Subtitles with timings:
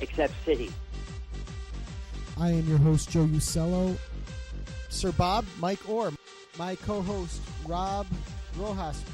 [0.00, 0.70] except City.
[2.38, 3.96] I am your host, Joe Usello.
[4.90, 6.10] Sir Bob, Mike Orr,
[6.58, 8.08] my co-host, Rob
[8.58, 9.04] Rojas,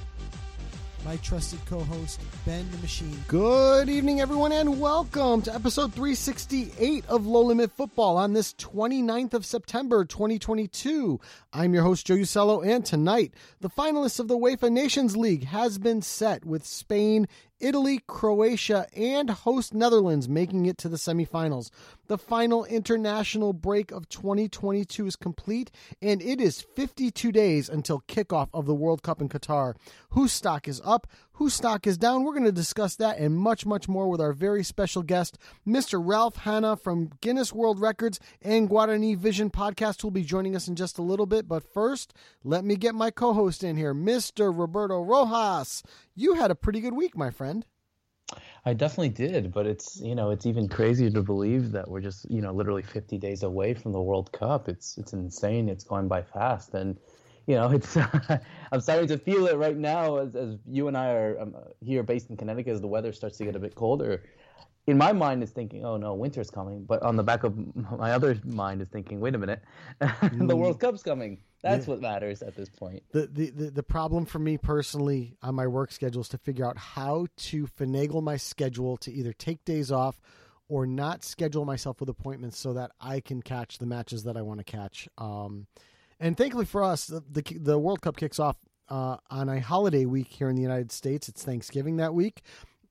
[1.04, 3.22] my trusted co-host, Ben the Machine.
[3.28, 9.34] Good evening, everyone, and welcome to episode 368 of Low Limit Football on this 29th
[9.34, 11.20] of September, 2022.
[11.52, 15.76] I'm your host, Joe Usello, and tonight, the finalists of the UEFA Nations League has
[15.76, 21.70] been set with Spain, Italy, Croatia, and host Netherlands making it to the semifinals.
[22.06, 25.70] The final international break of 2022 is complete,
[26.02, 29.74] and it is 52 days until kickoff of the World Cup in Qatar.
[30.10, 31.06] Whose stock is up?
[31.36, 32.24] Whose stock is down?
[32.24, 35.36] We're going to discuss that and much, much more with our very special guest,
[35.68, 36.00] Mr.
[36.02, 40.76] Ralph Hannah from Guinness World Records and Guaranivision Podcast, who will be joining us in
[40.76, 41.46] just a little bit.
[41.46, 44.50] But first, let me get my co host in here, Mr.
[44.50, 45.82] Roberto Rojas.
[46.14, 47.66] You had a pretty good week, my friend.
[48.64, 52.30] I definitely did, but it's you know it's even crazier to believe that we're just
[52.30, 54.70] you know literally 50 days away from the World Cup.
[54.70, 55.68] It's it's insane.
[55.68, 56.96] It's going by fast, and
[57.46, 57.96] you know it's
[58.72, 62.02] I'm starting to feel it right now as as you and I are um, here
[62.02, 64.24] based in Connecticut as the weather starts to get a bit colder.
[64.88, 66.84] In my mind, is thinking, oh no, winter's coming.
[66.84, 67.56] But on the back of
[67.98, 69.60] my other mind is thinking, wait a minute,
[70.32, 71.38] the World Cup's coming.
[71.62, 71.94] That's Yeah.
[71.94, 73.02] what matters at this point.
[73.10, 76.64] The, the, the, the problem for me personally on my work schedule is to figure
[76.64, 80.20] out how to finagle my schedule to either take days off
[80.68, 84.42] or not schedule myself with appointments so that I can catch the matches that I
[84.42, 85.08] want to catch.
[85.18, 85.66] Um,
[86.20, 88.56] and thankfully for us, the, the, World Cup kicks off
[88.88, 91.28] uh, on a holiday week here in the United States.
[91.28, 92.42] It's Thanksgiving that week.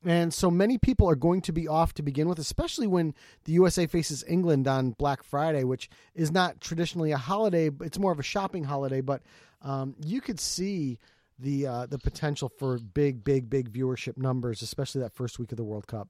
[0.04, 3.52] And so many people are going to be off to begin with, especially when the
[3.52, 7.70] USA faces England on Black Friday, which is not traditionally a holiday.
[7.80, 9.22] It's more of a shopping holiday, but
[9.62, 10.98] um, you could see
[11.38, 15.56] the uh, the potential for big, big, big viewership numbers, especially that first week of
[15.56, 16.08] the World Cup.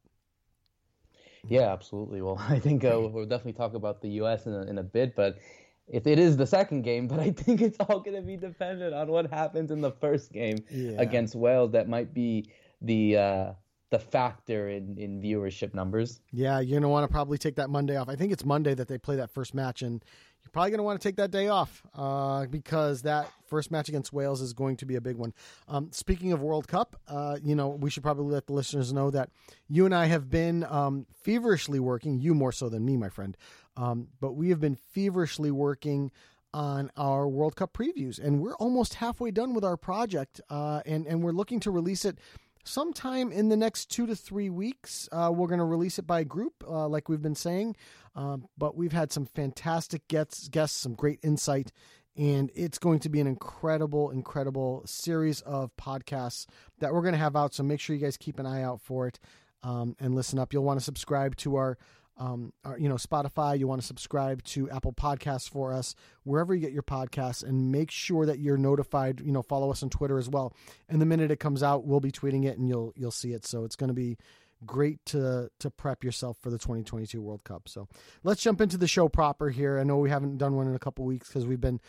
[1.49, 2.21] Yeah, absolutely.
[2.21, 4.47] Well, I think uh, we'll definitely talk about the U.S.
[4.47, 5.39] in a, in a bit, but
[5.89, 8.95] if it is the second game, but I think it's all going to be dependent
[8.95, 11.01] on what happens in the first game Yeah.
[11.01, 11.71] against Wales.
[11.73, 12.51] That might be
[12.83, 13.53] the uh,
[13.91, 16.21] the factor in, in viewership numbers.
[16.33, 18.09] Yeah, you're gonna want to probably take that Monday off.
[18.09, 20.05] I think it's Monday that they play that first match, and
[20.57, 24.41] probably gonna want to take that day off uh, because that first match against Wales
[24.41, 25.35] is going to be a big one.
[25.69, 29.11] Um, speaking of World Cup, uh, you know we should probably let the listeners know
[29.11, 29.29] that
[29.69, 32.21] you and I have been um, feverishly working.
[32.21, 33.37] You more so than me, my friend,
[33.77, 36.11] um, but we have been feverishly working
[36.55, 41.07] on our World Cup previews, and we're almost halfway done with our project, uh, and
[41.07, 42.17] and we're looking to release it
[42.67, 45.09] sometime in the next two to three weeks.
[45.13, 47.77] Uh, we're going to release it by group, uh, like we've been saying.
[48.15, 51.73] Um, but we've had some fantastic guests, guests, some great insight,
[52.17, 56.47] and it's going to be an incredible, incredible series of podcasts
[56.81, 57.55] that we're going to have out.
[57.55, 59.21] So make sure you guys keep an eye out for it
[59.63, 60.53] um, and listen up.
[60.53, 61.79] You'll want to subscribe to our.
[62.19, 66.55] Um, our, you know, Spotify, you want to subscribe to Apple Podcasts for us, wherever
[66.55, 69.21] you get your podcasts, and make sure that you're notified.
[69.21, 70.55] You know, follow us on Twitter as well.
[70.89, 73.45] And the minute it comes out, we'll be tweeting it, and you'll you'll see it.
[73.45, 74.17] So it's going to be
[74.65, 77.69] great to to prep yourself for the 2022 World Cup.
[77.69, 77.89] So
[78.23, 79.79] let's jump into the show proper here.
[79.79, 81.81] I know we haven't done one in a couple weeks because we've been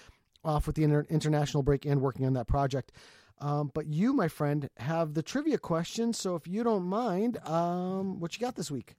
[0.43, 2.91] off with the inter- international break and working on that project.
[3.39, 6.13] Um, but you, my friend, have the trivia question.
[6.13, 8.95] So if you don't mind, um, what you got this week?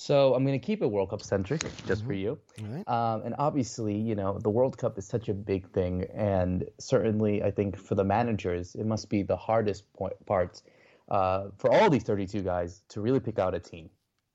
[0.00, 2.20] So I'm going to keep it World Cup centric just for Mhm.
[2.20, 2.38] you.
[2.56, 2.88] Right.
[2.88, 7.42] Um, and obviously, you know, the World Cup is such a big thing, and certainly,
[7.42, 10.62] I think for the managers, it must be the hardest point, part
[11.08, 13.90] uh, for all these 32 guys to really pick out a team.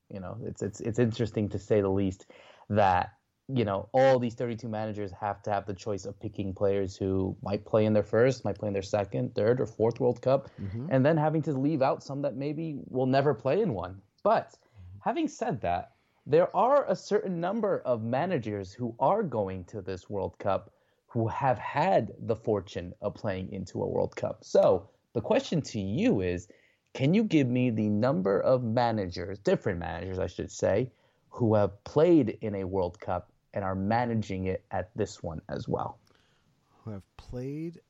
[0.10, 2.25] You know, it's it's it's interesting to say the least
[2.69, 3.13] that
[3.48, 7.38] you know all these 32 managers have to have the choice of picking players who
[7.42, 10.50] might play in their first, might play in their second, third, or fourth World Cup,
[10.60, 10.88] Mhm.
[10.89, 14.01] and then having to leave out some that maybe will never play in one.
[14.24, 14.57] But
[15.04, 15.92] having said that,
[16.26, 20.72] there are a certain number of managers who are going to this World Cup
[21.08, 24.46] who have had the fortune of playing into a World Cup.
[24.46, 26.48] So the question to you is
[26.94, 30.90] can you give me the number of managers, different managers, I should say,
[31.30, 35.68] who have played in a World Cup and are managing it at this one as
[35.68, 36.00] well?
[36.84, 37.82] Who have played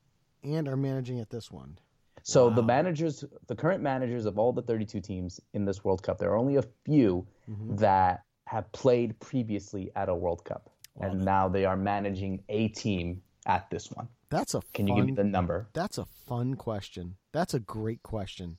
[0.44, 1.77] and are managing at this one.
[2.23, 6.17] So the managers, the current managers of all the 32 teams in this World Cup,
[6.17, 7.77] there are only a few Mhm.
[7.79, 12.69] that have played previously at a World Cup, Wow, and now they are managing a
[12.69, 14.07] team at this one.
[14.29, 15.67] That's a Can you give me the number?
[15.73, 17.17] That's a fun question.
[17.33, 18.57] That's a great question.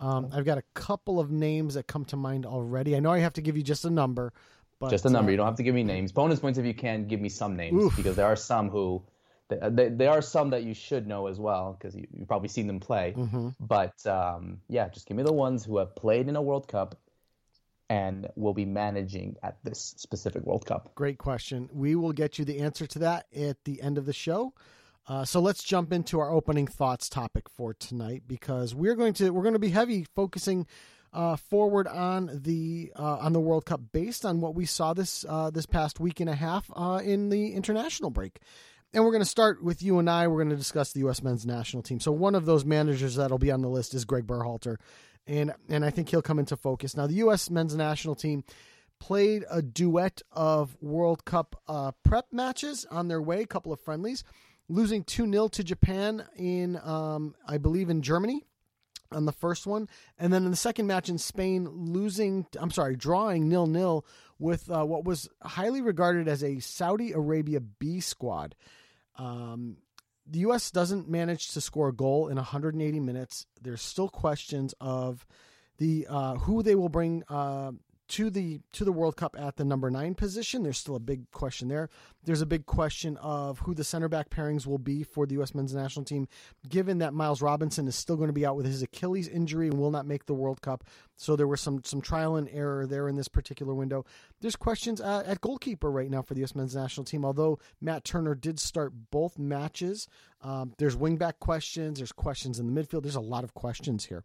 [0.00, 2.96] Um, I've got a couple of names that come to mind already.
[2.96, 4.32] I know I have to give you just a number,
[4.78, 5.28] but Just a number.
[5.28, 6.10] uh, You don't have to give me names.
[6.10, 7.96] Bonus points if you can give me some names Oof.
[7.96, 9.02] because there are some who,
[9.50, 12.80] there are some that you should know as well because you, you've probably seen them
[12.80, 13.14] play.
[13.16, 13.54] mhm.
[13.60, 16.98] But um, yeah, just give me the ones who have played in a World Cup
[17.88, 20.94] and will be managing at this specific World Cup.
[20.94, 21.68] Great question.
[21.72, 24.54] We will get you the answer to that at the end of the show.
[25.08, 29.30] Uh, so let's jump into our opening thoughts topic for tonight because we're going to
[29.30, 30.66] we're going to be heavy focusing
[31.12, 35.24] uh, forward on the uh, on the World Cup based on what we saw this
[35.28, 38.38] uh, this past week and a half uh, in the international break.
[38.92, 40.26] And we're going to start with you and I.
[40.26, 41.22] We're going to discuss the U.S.
[41.22, 42.00] men's national team.
[42.00, 44.76] So one of those managers that'll be on the list is Greg Berhalter,
[45.28, 46.96] and and I think he'll come into focus.
[46.96, 47.50] Now the U.S.
[47.50, 48.42] men's national team
[48.98, 53.80] played a duet of World Cup uh, prep matches on their way, a couple of
[53.80, 54.24] friendlies,
[54.68, 58.44] losing 2 0 to Japan in, um, I believe, in Germany
[59.12, 59.88] on the first one.
[60.18, 64.04] And then in the second match in Spain, losing, I'm sorry, drawing nil nil
[64.38, 68.54] with uh, what was highly regarded as a Saudi Arabia B squad.
[69.20, 69.76] Um,
[70.26, 70.70] the U.S.
[70.70, 73.46] doesn't manage to score a goal in 180 minutes.
[73.60, 75.26] There's still questions of
[75.78, 77.72] the uh, who they will bring uh,
[78.10, 80.64] to the to the World Cup at the number nine position.
[80.64, 81.88] There's still a big question there.
[82.24, 85.54] There's a big question of who the center back pairings will be for the U.S.
[85.54, 86.26] men's national team,
[86.68, 89.78] given that Miles Robinson is still going to be out with his Achilles injury and
[89.78, 90.82] will not make the World Cup.
[91.16, 94.04] So there was some some trial and error there in this particular window.
[94.40, 96.56] There's questions uh, at goalkeeper right now for the U.S.
[96.56, 97.24] men's national team.
[97.24, 100.08] Although Matt Turner did start both matches,
[100.42, 101.98] um, there's wingback questions.
[101.98, 103.02] There's questions in the midfield.
[103.02, 104.24] There's a lot of questions here,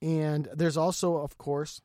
[0.00, 1.82] and there's also, of course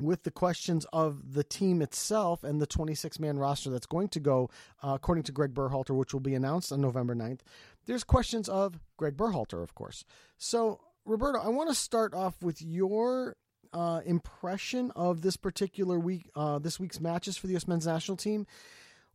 [0.00, 4.20] with the questions of the team itself and the 26 man roster that's going to
[4.20, 4.50] go,
[4.82, 7.40] uh, according to Greg Berhalter, which will be announced on November 9th,
[7.86, 10.04] there's questions of Greg Berhalter, of course.
[10.38, 13.36] So, Roberto, I want to start off with your
[13.72, 17.68] uh, impression of this particular week, uh, this week's matches for the U.S.
[17.68, 18.46] men's national team.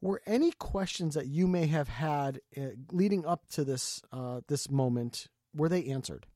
[0.01, 2.61] Were any questions that you may have had uh,
[2.91, 6.27] leading up to this uh, this moment were they answered?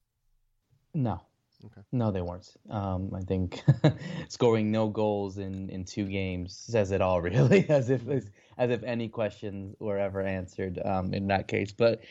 [0.94, 1.22] No.
[1.66, 1.82] Okay.
[1.92, 2.56] No, they weren't.
[2.70, 3.62] Um, I think
[4.30, 8.72] scoring no goals in, in two games says it all, really, as if as, as
[8.72, 11.72] if any questions were ever answered um, in that case.
[11.72, 12.02] But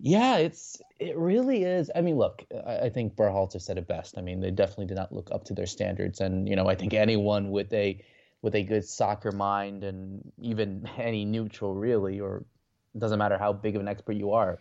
[0.00, 1.90] yeah, it's it really is.
[1.94, 4.18] I mean, look, I, I think Berhalter said it best.
[4.18, 6.74] I mean, they definitely did not look up to their standards, and you know, I
[6.74, 8.02] think anyone with a
[8.42, 12.44] with a good soccer mind and even any neutral, really, or
[12.96, 14.58] doesn't matter how big of an expert you are,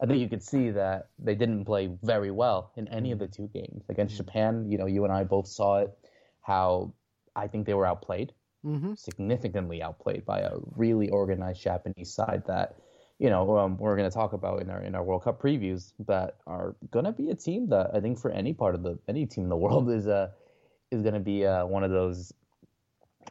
[0.00, 3.26] I think you could see that they didn't play very well in any of the
[3.26, 4.70] two games against Japan.
[4.70, 5.96] You know, you and I both saw it.
[6.42, 6.92] How
[7.34, 8.32] I think they were outplayed,
[8.64, 8.94] Mm-hmm.
[8.94, 12.76] significantly outplayed by a really organized Japanese side that,
[13.18, 15.92] you know, um, we're going to talk about in our in our World Cup previews.
[16.06, 18.98] That are going to be a team that I think for any part of the
[19.08, 20.30] any team in the world is uh,
[20.90, 22.32] is going to be uh, one of those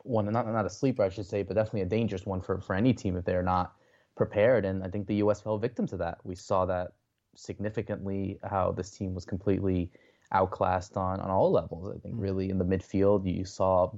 [0.03, 2.75] one not not a sleeper I should say, but definitely a dangerous one for for
[2.75, 3.75] any team if they're not
[4.15, 4.65] prepared.
[4.65, 5.41] And I think the U.S.
[5.41, 6.19] fell victim to that.
[6.24, 6.93] We saw that
[7.36, 9.91] significantly how this team was completely
[10.31, 11.93] outclassed on on all levels.
[11.95, 13.91] I think really in the midfield you saw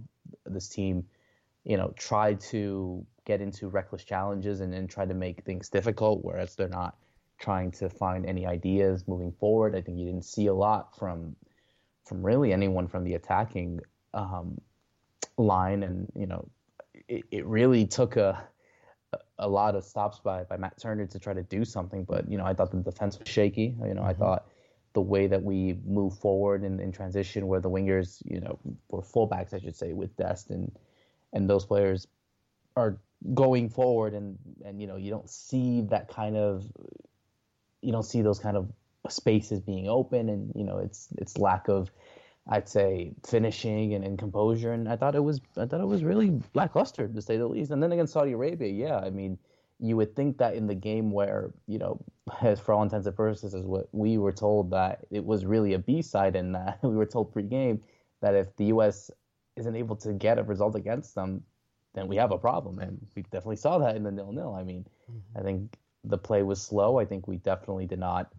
[0.46, 1.06] this team,
[1.64, 6.24] you know, try to get into reckless challenges and, then try to make things difficult,
[6.24, 6.96] whereas they're not
[7.38, 9.76] trying to find any ideas moving forward.
[9.76, 11.36] I think you didn't see a lot from
[12.06, 13.82] from really anyone from the attacking
[14.14, 14.60] um,
[15.38, 16.48] line, and you know,
[17.08, 18.48] it, it really took a
[19.40, 22.04] a lot of stops by, by Matt Turner to try to do something.
[22.04, 23.76] But you know, I thought the defense was shaky.
[23.84, 24.22] You know, I mm-hmm.
[24.22, 24.48] thought
[24.94, 28.60] the way that we move forward in, in transition, where the wingers, you know,
[28.90, 30.72] or fullbacks, I should say, with Dest and
[31.34, 32.08] and those players
[32.76, 32.98] are
[33.34, 36.66] going forward, and and you know, you don't see that kind of,
[37.82, 38.72] you don't see those kind of
[39.10, 41.92] spaces being open, and you know, it's it's lack of.
[42.50, 46.04] I'd say finishing and, and composure, and I thought it was I thought it was
[46.04, 47.72] really lackluster to say the least.
[47.72, 49.38] And then against Saudi Arabia, yeah, I mean,
[49.80, 52.00] you would think that in the game where you know,
[52.42, 55.74] as for all intents and purposes, is what we were told that it was really
[55.74, 57.82] a B side, and that we were told pre-game
[58.22, 59.12] that if the U.S.
[59.58, 61.44] isn't able to get a result against them,
[61.94, 64.56] then we have a problem, and we definitely saw that in the nil-nil.
[64.56, 65.38] I mean, mm-hmm.
[65.38, 66.98] I think the play was slow.
[66.98, 68.32] I think we definitely did not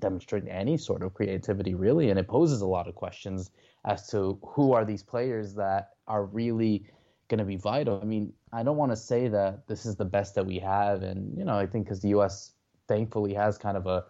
[0.00, 3.50] demonstrate any sort of creativity really, and it poses a lot of questions
[3.84, 6.86] as to who are these players that are really
[7.28, 8.00] going to be vital.
[8.00, 11.02] I mean, I don't want to say that this is the best that we have,
[11.02, 12.52] and you know, I think because the U.S.
[12.88, 14.04] thankfully has kind of a,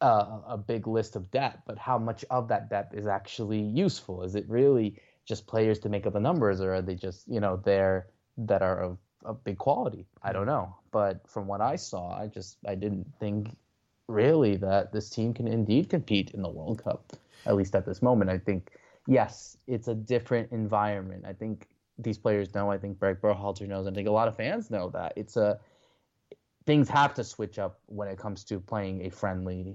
[0.00, 4.22] a a big list of depth, but how much of that depth is actually useful?
[4.22, 7.40] Is it really just players to make up the numbers, or are they just you
[7.40, 8.06] know there
[8.38, 10.06] that are of, of big quality?
[10.22, 13.48] I don't know, but from what I saw, I just I didn't think
[14.12, 17.12] really that this team can indeed compete in the World Cup,
[17.46, 18.30] at least at this moment.
[18.30, 18.70] I think
[19.06, 21.24] yes, it's a different environment.
[21.26, 21.66] I think
[21.98, 22.70] these players know.
[22.70, 23.86] I think Greg Berhalter knows.
[23.86, 25.58] I think a lot of fans know that it's a
[26.64, 29.74] things have to switch up when it comes to playing a friendly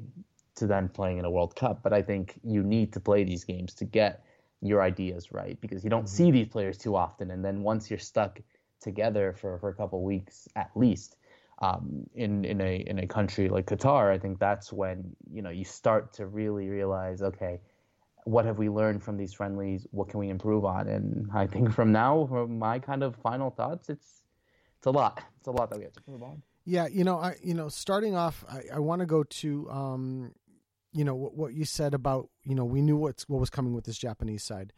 [0.56, 1.84] to then playing in a World Cup.
[1.84, 4.24] But I think you need to play these games to get
[4.62, 6.16] your ideas right because you don't mm-hmm.
[6.16, 7.32] see these players too often.
[7.32, 8.40] And then once you're stuck
[8.82, 11.17] together for, for a couple weeks at least
[11.60, 15.50] um, in in a in a country like Qatar, I think that's when you know
[15.50, 17.60] you start to really realize okay
[18.28, 19.88] what have we learned from these friendlies?
[19.92, 20.90] What can we improve on?
[20.90, 24.24] And I think from now, from my kind of final thoughts, it's
[24.78, 25.24] it's a lot.
[25.40, 26.42] It's a lot that we have to improve on.
[26.66, 30.34] Yeah, you know, I you know, starting off, I, I want to go to um,
[30.92, 33.74] you know, what, what you said about you know we knew what's what was coming
[33.74, 34.74] with this Japanese side.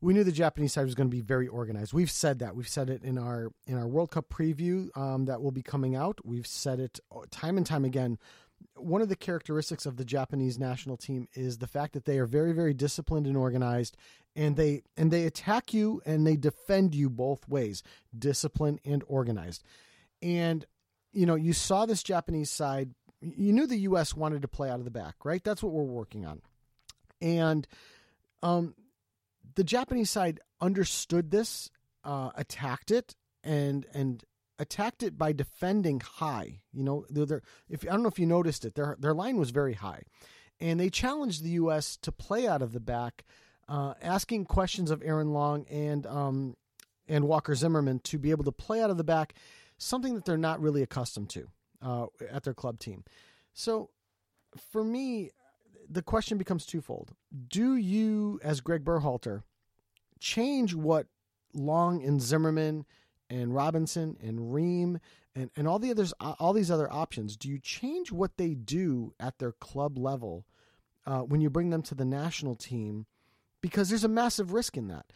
[0.00, 1.92] We knew the Japanese side was going to be very organized.
[1.92, 2.54] We've said that.
[2.54, 5.96] We've said it in our in our World Cup preview um, that will be coming
[5.96, 6.20] out.
[6.24, 8.18] We've said it uh, time and time again
[8.74, 12.26] one of the characteristics of the Japanese national team is the fact that they are
[12.26, 13.96] very very disciplined and organized
[14.36, 17.82] and they and they attack you and they defend you both ways
[18.16, 19.64] disciplined and organized
[20.22, 20.64] and
[21.12, 24.78] you know you saw this Japanese side you knew the US wanted to play out
[24.78, 26.40] of the back right that's what we're working on
[27.20, 27.66] and
[28.42, 28.74] um
[29.58, 31.68] the Japanese side understood this
[32.04, 34.24] uh attacked it and and
[34.58, 36.60] attacked it by defending high.
[36.72, 39.36] You know, they're, they're, if I don't know if you noticed it, their their line
[39.36, 40.02] was very high,
[40.60, 41.96] and they challenged the U.S.
[42.02, 43.24] to play out of the back,
[43.68, 46.56] uh, asking questions of Aaron Long and um,
[47.08, 49.34] and Walker Zimmerman to be able to play out of the back,
[49.76, 51.48] something that they're not really accustomed to
[51.82, 53.02] uh, at their club team.
[53.54, 53.90] So,
[54.70, 55.30] for me,
[55.88, 57.14] the question becomes twofold:
[57.48, 59.42] Do you, as Greg Berhalter,
[60.20, 61.06] change what
[61.54, 62.84] Long and Zimmerman
[63.30, 64.98] and Robinson and Ream
[65.34, 69.14] and, and all the others all these other options, do you change what they do
[69.20, 70.44] at their club level
[71.06, 73.06] uh, when you bring them to the national team?
[73.60, 75.06] Because there's a massive risk in that.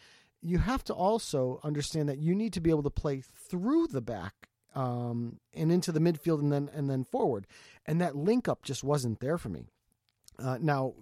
[0.40, 4.00] You have to also understand that you need to be able to play through the
[4.00, 7.46] back um, and into the midfield and then and then forward,
[7.86, 9.71] and that link up just wasn't there for me.
[10.42, 10.94] Uh, now,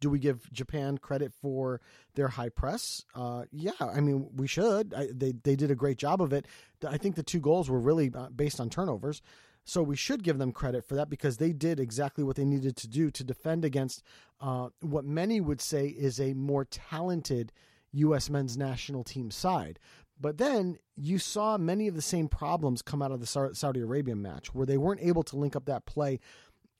[0.00, 1.80] do we give Japan credit for
[2.14, 3.04] their high press?
[3.14, 4.92] Uh, yeah, I mean we should.
[4.94, 6.46] I, they they did a great job of it.
[6.86, 9.22] I think the two goals were really uh, based on turnovers,
[9.64, 12.76] so we should give them credit for that because they did exactly what they needed
[12.76, 14.02] to do to defend against
[14.40, 17.52] uh, what many would say is a more talented
[17.92, 18.28] U.S.
[18.28, 19.78] men's national team side.
[20.20, 24.22] But then you saw many of the same problems come out of the Saudi Arabian
[24.22, 26.20] match where they weren't able to link up that play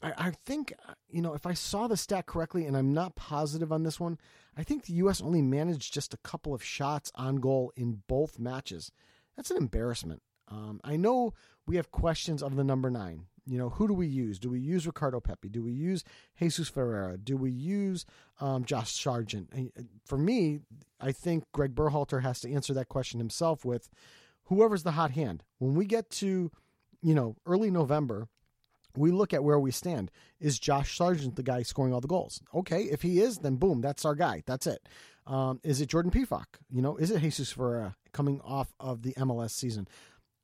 [0.02, 0.72] I, I think,
[1.08, 4.18] you know, if I saw the stat correctly, and I'm not positive on this one,
[4.56, 5.20] I think the U.S.
[5.20, 8.92] only managed just a couple of shots on goal in both matches.
[9.36, 10.22] That's an embarrassment.
[10.48, 11.32] Um, I know
[11.66, 13.26] we have questions of the number nine.
[13.44, 14.38] You know, who do we use?
[14.38, 15.48] Do we use Ricardo Pepi?
[15.48, 16.04] Do we use
[16.38, 17.18] Jesus Ferreira?
[17.18, 18.06] Do we use
[18.40, 19.52] um, Josh Sargent?
[20.04, 20.60] For me,
[21.00, 23.88] I think Greg Berhalter has to answer that question himself with
[24.44, 25.42] whoever's the hot hand.
[25.58, 26.52] When we get to,
[27.02, 28.28] you know, early November,
[28.96, 30.10] we look at where we stand.
[30.40, 32.42] Is Josh Sargent the guy scoring all the goals?
[32.54, 34.42] Okay, if he is, then boom, that's our guy.
[34.46, 34.88] That's it.
[35.26, 36.46] Um, is it Jordan Pefok?
[36.70, 39.86] You know, is it Jesus Ferreira coming off of the MLS season?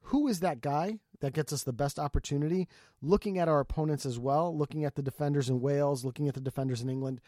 [0.03, 2.69] Who is that guy that gets us the best opportunity?
[3.03, 6.41] Looking at our opponents as well, looking at the defenders in Wales, looking at the
[6.41, 7.21] defenders in England.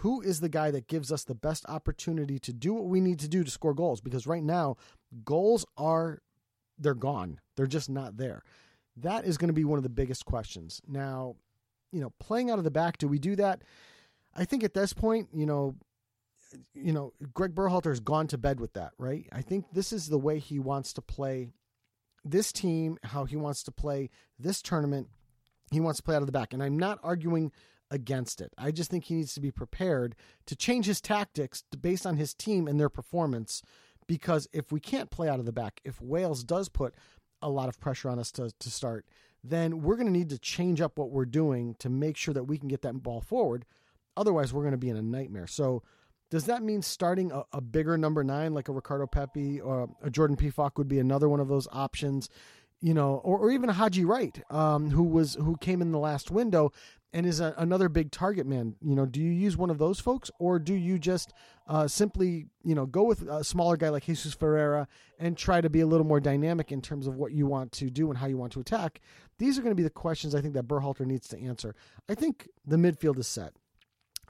[0.00, 3.18] Who is the guy that gives us the best opportunity to do what we need
[3.20, 4.00] to do to score goals?
[4.00, 4.76] Because right now,
[5.24, 6.22] goals are
[6.78, 7.40] they're gone.
[7.56, 8.42] They're just not there
[8.96, 10.80] that is going to be one of the biggest questions.
[10.86, 11.36] Now,
[11.92, 13.62] you know, playing out of the back, do we do that?
[14.34, 15.74] I think at this point, you know,
[16.74, 19.26] you know, Greg Berhalter has gone to bed with that, right?
[19.32, 21.50] I think this is the way he wants to play
[22.24, 25.08] this team, how he wants to play this tournament.
[25.70, 26.52] He wants to play out of the back.
[26.52, 27.52] And I'm not arguing
[27.90, 28.52] against it.
[28.58, 30.14] I just think he needs to be prepared
[30.46, 33.62] to change his tactics based on his team and their performance.
[34.06, 36.94] Because if we can't play out of the back, if Wales does put
[37.46, 39.06] a lot of pressure on us to, to start,
[39.44, 42.44] then we're going to need to change up what we're doing to make sure that
[42.44, 43.64] we can get that ball forward.
[44.16, 45.46] Otherwise, we're going to be in a nightmare.
[45.46, 45.82] So,
[46.28, 50.10] does that mean starting a, a bigger number nine like a Ricardo Pepi or a
[50.10, 52.28] Jordan Pefok would be another one of those options?
[52.80, 56.30] You know, or, or even Haji Wright, um, who was who came in the last
[56.30, 56.72] window
[57.16, 58.76] and is a, another big target man.
[58.82, 61.32] You know, do you use one of those folks, or do you just
[61.66, 64.86] uh, simply, you know, go with a smaller guy like Jesus Ferreira
[65.18, 67.88] and try to be a little more dynamic in terms of what you want to
[67.88, 69.00] do and how you want to attack?
[69.38, 71.74] These are going to be the questions I think that Berhalter needs to answer.
[72.06, 73.54] I think the midfield is set.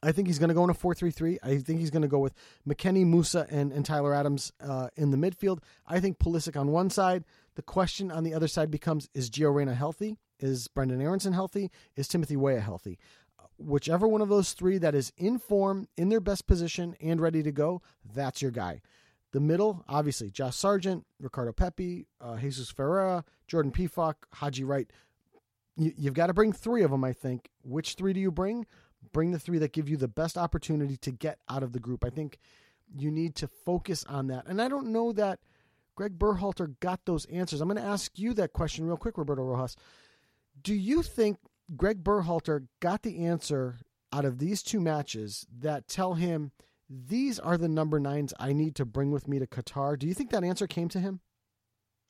[0.03, 1.39] I think he's going to go in a 4 3 3.
[1.43, 2.35] I think he's going to go with
[2.69, 5.59] McKennie, Musah, and, and Tyler Adams uh, in the midfield.
[5.87, 7.25] I think Pulisic on one side.
[7.57, 10.19] The question on the other side becomes is Gio Reyna healthy?
[10.39, 11.71] Is Brenden Aaronson healthy?
[11.97, 12.99] Is Timothy Weah healthy?
[13.59, 17.43] Whichever one of those three that is in form, in their best position, and ready
[17.43, 17.81] to go,
[18.15, 18.83] that's your guy.
[19.33, 24.91] The middle, obviously, Josh Sargent, Ricardo Pepi, uh, Jesus Ferreira, Jordan Pefok, Haji Wright.
[25.77, 27.49] You, you've got to bring three of them, I think.
[27.63, 28.67] Which three do you bring?
[29.13, 32.05] Bring the three that give you the best opportunity to get out of the group.
[32.05, 32.39] I think
[32.95, 34.47] you need to focus on that.
[34.47, 35.39] And I don't know that
[35.97, 37.61] Greg Berhalter got those answers.
[37.61, 39.77] I'm going to ask you that question real quick, Roberto Rojas.
[40.63, 41.39] Do you think
[41.75, 43.79] Greg Berhalter got the answer
[44.13, 46.53] out of these two matches that tell him
[46.89, 49.99] these are the number nines I need to bring with me to Qatar?
[49.99, 51.21] Do you think that answer came to him?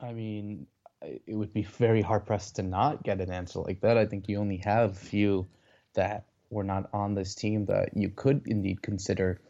[0.01, 0.67] I mean,
[1.01, 3.97] it would be very hard pressed to not get an answer like that.
[3.97, 5.47] I think you only have a few
[5.95, 9.41] that were not on this team that you could indeed consider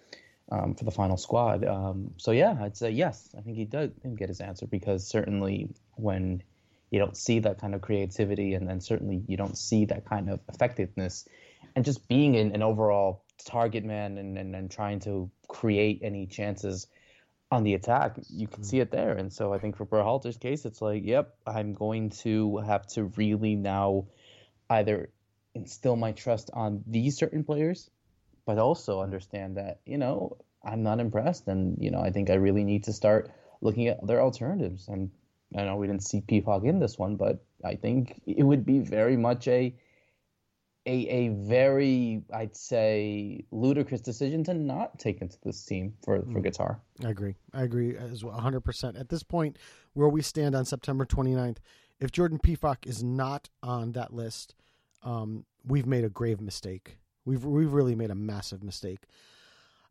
[0.51, 1.65] um, for the final squad.
[1.65, 3.35] Um, so yeah, I'd say yes.
[3.37, 6.43] I think he did get his answer because certainly when
[6.91, 10.31] you don't see that kind of creativity and then certainly you don't see that kind
[10.31, 11.29] of effectiveness
[11.75, 16.27] and just being an, an overall target man and, and, and trying to create any
[16.27, 16.87] chances
[17.51, 19.13] on the attack, you can see it there.
[19.13, 23.05] And so I think for Berhalter's case, it's like, yep, I'm going to have to
[23.17, 24.07] really now
[24.69, 25.11] either
[25.55, 27.89] instill my trust on these certain players,
[28.47, 31.49] but also understand that, you know, I'm not impressed.
[31.49, 33.31] And, you know, I think I really need to start
[33.61, 34.89] looking at other alternatives.
[34.89, 35.11] And
[35.55, 38.79] I know we didn't see Pefok in this one, but I think it would be
[38.79, 39.75] very much a
[40.87, 46.41] a, a very, I'd say, ludicrous decision to not take into this team for, for
[46.41, 46.47] mm.
[46.47, 46.79] Qatar.
[47.05, 47.35] I agree.
[47.53, 48.99] I agree as well, 100%.
[48.99, 49.59] At this point,
[49.95, 51.57] where we stand on September 29th,
[51.99, 54.55] if Jordan Pefok is not on that list,
[55.03, 56.99] um, we've made a grave mistake.
[57.27, 59.01] We've we've really made a massive mistake.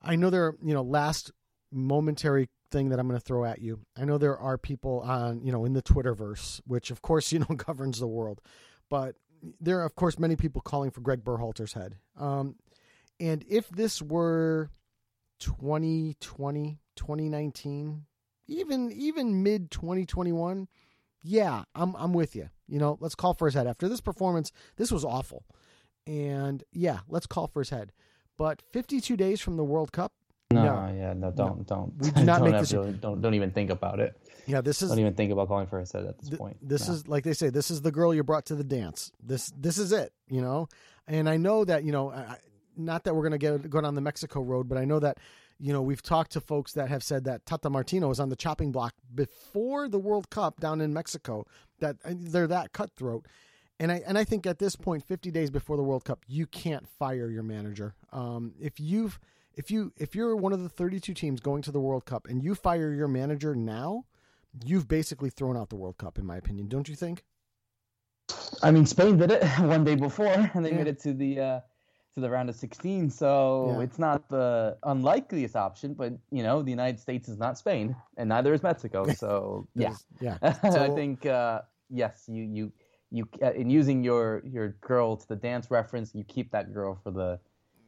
[0.01, 1.31] I know there, are, you know, last
[1.71, 3.79] momentary thing that I'm going to throw at you.
[3.97, 7.39] I know there are people on, you know, in the Twitterverse, which of course you
[7.39, 8.41] know governs the world,
[8.89, 9.15] but
[9.59, 11.97] there are of course many people calling for Greg Berhalter's head.
[12.17, 12.55] Um,
[13.19, 14.71] and if this were
[15.39, 18.05] 2020, 2019,
[18.47, 20.67] even even mid 2021,
[21.21, 22.49] yeah, I'm I'm with you.
[22.67, 23.67] You know, let's call for his head.
[23.67, 25.45] After this performance, this was awful.
[26.07, 27.91] And yeah, let's call for his head.
[28.37, 30.11] But 52 days from the World Cup,
[30.51, 31.63] no, no, yeah, no, don't, no.
[31.63, 31.93] don't.
[31.97, 32.69] We do not make this.
[32.69, 34.15] To, don't, don't even think about it.
[34.45, 34.89] Yeah, this is.
[34.89, 36.57] Don't even think about calling for his head at this th- point.
[36.61, 36.93] This no.
[36.93, 37.49] is like they say.
[37.49, 39.11] This is the girl you brought to the dance.
[39.23, 40.13] This, this is it.
[40.27, 40.67] You know,
[41.07, 42.37] and I know that you know, I,
[42.77, 45.17] not that we're gonna get go down the Mexico road, but I know that
[45.59, 48.35] you know we've talked to folks that have said that Tata Martino was on the
[48.35, 51.47] chopping block before the World Cup down in Mexico.
[51.79, 53.25] That they're that cutthroat.
[53.79, 56.45] And I and I think at this point, 50 days before the World Cup, you
[56.45, 57.93] can't fire your manager.
[58.13, 59.19] Um, if you've
[59.55, 62.41] if you if you're one of the 32 teams going to the World Cup and
[62.41, 64.05] you fire your manager now,
[64.65, 67.23] you've basically thrown out the World Cup in my opinion, don't you think?
[68.63, 70.77] I mean, Spain did it one day before and they yeah.
[70.77, 71.59] made it to the uh,
[72.15, 73.83] to the round of 16, so yeah.
[73.83, 78.29] it's not the unlikeliest option, but you know, the United States is not Spain and
[78.29, 79.93] neither is Mexico, so yeah.
[80.21, 80.37] yeah.
[80.71, 82.71] So, I think uh, yes, you you
[83.15, 86.99] you uh, in using your your girl to the dance reference, you keep that girl
[87.03, 87.39] for the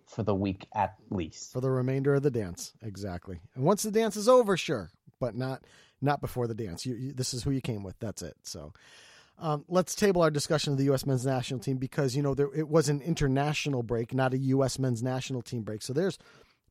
[0.07, 1.51] for the week at least.
[1.51, 3.39] For the remainder of the dance, exactly.
[3.55, 5.63] And once the dance is over, sure, but not
[6.01, 6.85] not before the dance.
[6.85, 7.99] You, you, this is who you came with.
[7.99, 8.35] That's it.
[8.43, 8.73] So.
[9.39, 11.05] Um, let's table our discussion of the U.S.
[11.05, 14.79] men's national team because you know there, it was an international break, not a U.S.
[14.79, 15.83] men's national team break.
[15.83, 16.17] So there's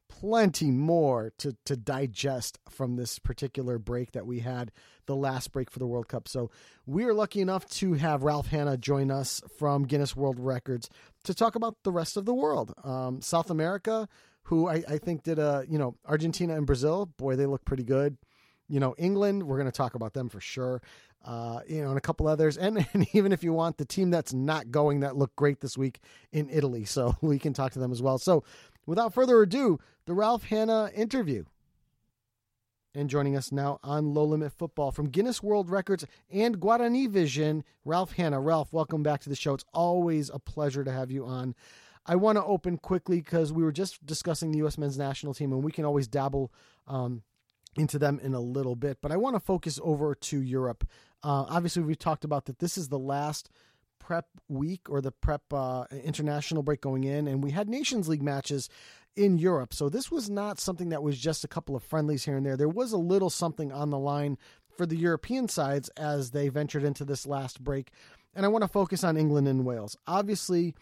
[0.08, 4.72] plenty more to, to digest from this particular break that we had,
[5.06, 6.28] the last break for the World Cup.
[6.28, 6.50] So
[6.86, 10.90] we are lucky enough to have Ralph Hannah join us from Guinness World Records
[11.24, 12.74] to talk about the rest of the world.
[12.84, 14.08] Um, South America,
[14.44, 17.84] who I, I think did a, you know, Argentina and Brazil, boy, they look pretty
[17.84, 18.16] good.
[18.68, 20.82] You know, England, we're going to talk about them for sure.
[21.24, 22.56] Uh, you know, and a couple others.
[22.56, 25.76] And, and even if you want the team that's not going that looked great this
[25.76, 26.00] week
[26.32, 26.84] in Italy.
[26.84, 28.18] So we can talk to them as well.
[28.18, 28.44] So
[28.86, 31.44] without further ado, the Ralph Hannah interview.
[32.94, 38.12] And joining us now on Low Limit Football from Guinness World Records and Guaranivision, Ralph
[38.12, 38.40] Hannah.
[38.40, 39.52] Ralph, welcome back to the show.
[39.52, 41.54] It's always a pleasure to have you on.
[42.06, 44.78] I want to open quickly because we were just discussing the U.S.
[44.78, 46.52] men's national team, and we can always dabble
[46.86, 47.22] um,
[47.76, 48.98] into them in a little bit.
[49.02, 50.88] But I want to focus over to Europe.
[51.22, 53.50] Uh, obviously, we've talked about that this is the last
[54.06, 58.22] prep week or the prep uh, international break going in, and we had Nations League
[58.22, 58.68] matches
[59.16, 59.74] in Europe.
[59.74, 62.56] So this was not something that was just a couple of friendlies here and there.
[62.56, 64.38] There was a little something on the line
[64.76, 67.90] for the European sides as they ventured into this last break.
[68.32, 69.96] And I want to focus on England and Wales.
[70.06, 70.76] Obviously,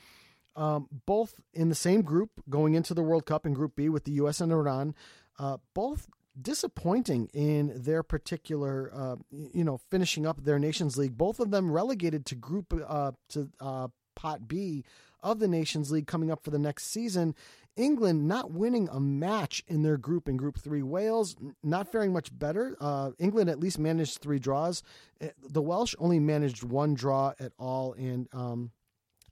[0.54, 4.04] um, both in the same group going into the World Cup in Group B with
[4.04, 4.42] the U.S.
[4.42, 4.94] and Iran,
[5.38, 11.16] uh, both disappointing in their particular, uh, you know, finishing up their Nations League.
[11.16, 14.84] Both of them relegated to Group uh, to uh, Pot B
[15.22, 17.34] of the Nations League coming up for the next season.
[17.76, 20.82] England not winning a match in their group in Group Three.
[20.82, 22.76] Wales not faring much better.
[22.80, 24.82] Uh, England at least managed three draws.
[25.20, 28.70] Eh, the Welsh only managed one draw at all, and um,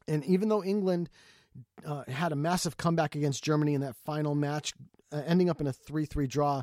[0.09, 1.09] and even though England
[1.87, 4.73] uh, had a massive comeback against Germany in that final match,
[5.13, 6.63] uh, ending up in a three-three draw,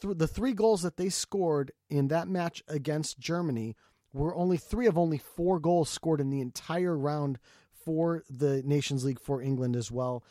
[0.00, 3.76] th- the three goals that they scored in that match against Germany
[4.12, 7.38] were only three of only four goals scored in the entire round
[7.84, 10.24] for the Nations League for England as well.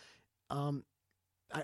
[0.49, 0.83] Um,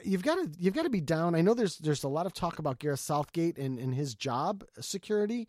[0.04, 1.36] you've got to you've got to be down.
[1.36, 4.64] I know there's there's a lot of talk about Gareth Southgate and, and his job
[4.80, 5.48] security,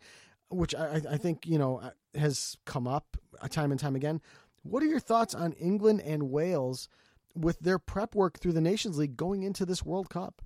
[0.49, 3.17] which I, I think you know uh, has come up
[3.49, 4.21] time and time again.
[4.63, 6.89] What are your thoughts on England and Wales
[7.35, 10.41] with their prep work through the Nations League going into this World Cup?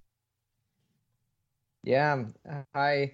[1.83, 2.25] Yeah,
[2.75, 3.13] hi,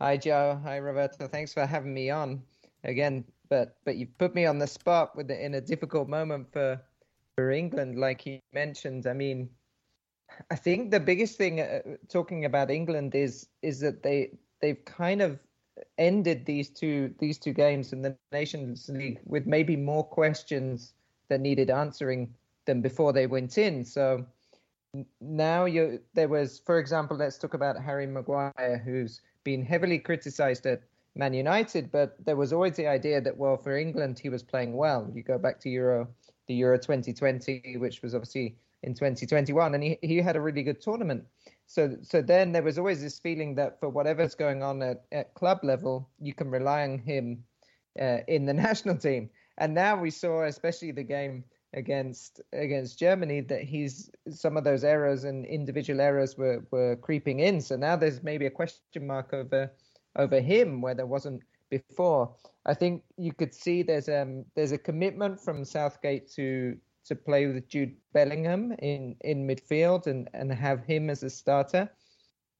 [0.00, 1.28] hi Joe, hi Roberto.
[1.28, 2.42] Thanks for having me on
[2.84, 3.24] again.
[3.48, 6.80] But but you put me on the spot with the, in a difficult moment for
[7.36, 9.06] for England, like he mentioned.
[9.06, 9.48] I mean,
[10.50, 15.22] I think the biggest thing uh, talking about England is is that they they've kind
[15.22, 15.38] of
[15.96, 20.92] ended these two these two games in the Nations League with maybe more questions
[21.28, 22.34] that needed answering
[22.66, 23.84] than before they went in.
[23.84, 24.26] So
[25.20, 30.66] now you there was, for example, let's talk about Harry Maguire, who's been heavily criticised
[30.66, 30.82] at
[31.14, 34.74] Man United, but there was always the idea that well, for England he was playing
[34.74, 35.10] well.
[35.14, 36.08] You go back to Euro
[36.46, 40.80] the Euro 2020, which was obviously in 2021, and he, he had a really good
[40.80, 41.24] tournament.
[41.66, 45.34] So so then there was always this feeling that for whatever's going on at, at
[45.34, 47.44] club level, you can rely on him
[48.00, 49.30] uh, in the national team.
[49.58, 54.84] And now we saw, especially the game against against Germany, that he's some of those
[54.84, 57.60] errors and individual errors were were creeping in.
[57.60, 59.70] So now there's maybe a question mark over
[60.16, 62.34] over him where there wasn't before.
[62.66, 66.76] I think you could see there's um there's a commitment from Southgate to
[67.06, 71.90] to play with Jude Bellingham in in midfield and and have him as a starter.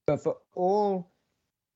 [0.06, 1.12] But for all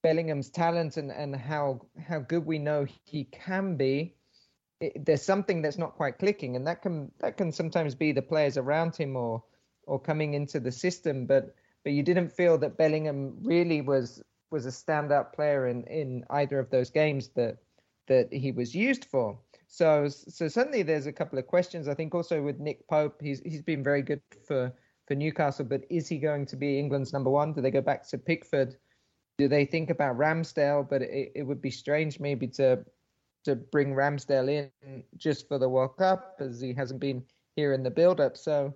[0.03, 4.15] Bellingham's talent and and how how good we know he can be,
[4.83, 8.21] it, there's something that's not quite clicking, and that can that can sometimes be the
[8.21, 9.43] players around him or
[9.85, 11.25] or coming into the system.
[11.25, 16.23] But but you didn't feel that Bellingham really was was a standout player in, in
[16.29, 17.57] either of those games that
[18.07, 19.39] that he was used for.
[19.67, 21.87] So so certainly there's a couple of questions.
[21.87, 24.73] I think also with Nick Pope, he's he's been very good for
[25.07, 27.53] for Newcastle, but is he going to be England's number one?
[27.53, 28.75] Do they go back to Pickford?
[29.37, 30.87] Do they think about Ramsdale?
[30.89, 32.85] But it, it would be strange maybe to
[33.43, 37.23] to bring Ramsdale in just for the World Cup as he hasn't been
[37.55, 38.37] here in the build up.
[38.37, 38.73] So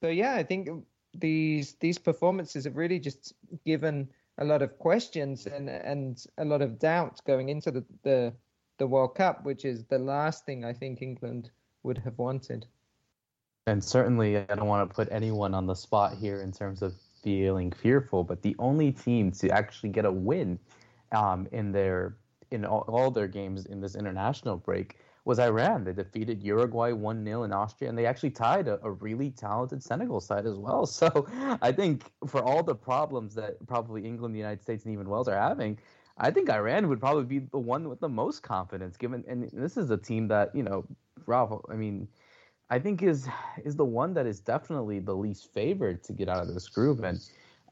[0.00, 0.68] so yeah, I think
[1.14, 6.62] these these performances have really just given a lot of questions and and a lot
[6.62, 8.32] of doubt going into the, the
[8.78, 11.50] the World Cup, which is the last thing I think England
[11.82, 12.66] would have wanted.
[13.66, 16.94] And certainly, I don't want to put anyone on the spot here in terms of
[17.22, 20.58] feeling fearful, but the only team to actually get a win
[21.12, 22.16] um, in their
[22.50, 25.84] in all, all their games in this international break was Iran.
[25.84, 29.82] They defeated Uruguay 1 0 in Austria, and they actually tied a, a, really talented
[29.82, 30.86] Senegal side as well.
[30.98, 31.26] So
[31.60, 35.28] I think for all the problems that probably England, the United States, and even Wales
[35.28, 35.78] are having,
[36.16, 39.22] I think Iran would probably be the one with the most confidence, given.
[39.28, 40.84] And this is a team that, you know,
[41.26, 42.08] Ralph, I mean,
[42.70, 43.28] I think is
[43.64, 47.02] is the one that is definitely the least favored to get out of this group.
[47.02, 47.20] And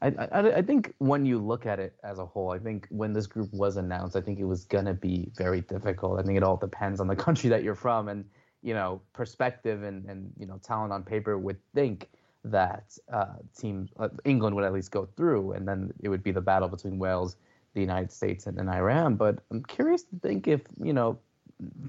[0.01, 3.13] I, I, I think when you look at it as a whole, I think when
[3.13, 6.19] this group was announced, I think it was gonna be very difficult.
[6.19, 8.25] I think it all depends on the country that you're from, and
[8.61, 12.09] you know, perspective and and you know, talent on paper would think
[12.43, 16.31] that uh, team uh, England would at least go through, and then it would be
[16.31, 17.35] the battle between Wales,
[17.73, 19.15] the United States, and, and Iran.
[19.15, 21.17] But I'm curious to think if you know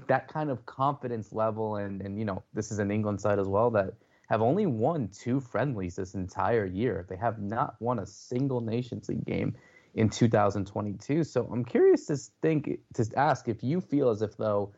[0.07, 3.47] that kind of confidence level, and and you know, this is an England side as
[3.47, 3.93] well that
[4.29, 7.05] have only won two friendlies this entire year.
[7.09, 9.55] They have not won a single Nations League game
[9.95, 11.23] in 2022.
[11.23, 14.73] So I'm curious to think to ask if you feel as if though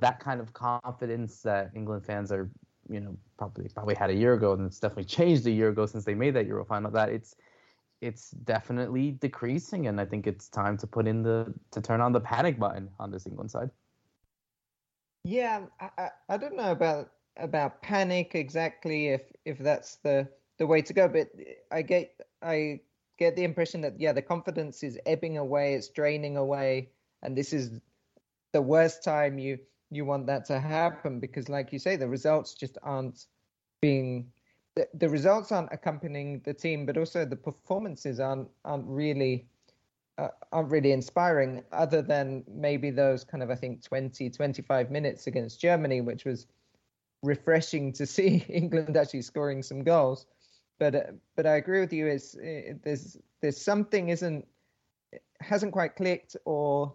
[0.00, 2.50] that kind of confidence that England fans are,
[2.88, 5.84] you know, probably probably had a year ago, and it's definitely changed a year ago
[5.84, 6.90] since they made that Euro final.
[6.90, 7.36] That it's
[8.00, 12.12] it's definitely decreasing, and I think it's time to put in the to turn on
[12.12, 13.70] the panic button on this England side.
[15.24, 20.66] Yeah, I, I, I don't know about about panic exactly if if that's the the
[20.66, 21.08] way to go.
[21.08, 21.28] But
[21.70, 22.80] i get i
[23.18, 26.88] get the impression that yeah the confidence is ebbing away it's draining away
[27.22, 27.80] and this is
[28.52, 29.58] the worst time you
[29.90, 33.26] you want that to happen because like you say the results just aren't
[33.80, 34.30] being
[34.76, 39.46] the, the results aren't accompanying the team but also the performances aren't aren't really
[40.18, 45.26] uh, aren't really inspiring other than maybe those kind of i think 20 25 minutes
[45.26, 46.46] against germany which was
[47.22, 50.26] refreshing to see England actually scoring some goals.
[50.78, 51.02] But uh,
[51.36, 52.06] but I agree with you.
[52.06, 54.46] Is uh, there's there's something isn't
[55.40, 56.94] hasn't quite clicked, or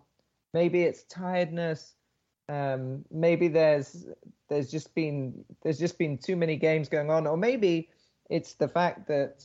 [0.53, 1.95] maybe it's tiredness.
[2.49, 4.05] Um, maybe there's
[4.49, 7.89] there's just been there's just been too many games going on, or maybe
[8.29, 9.43] it's the fact that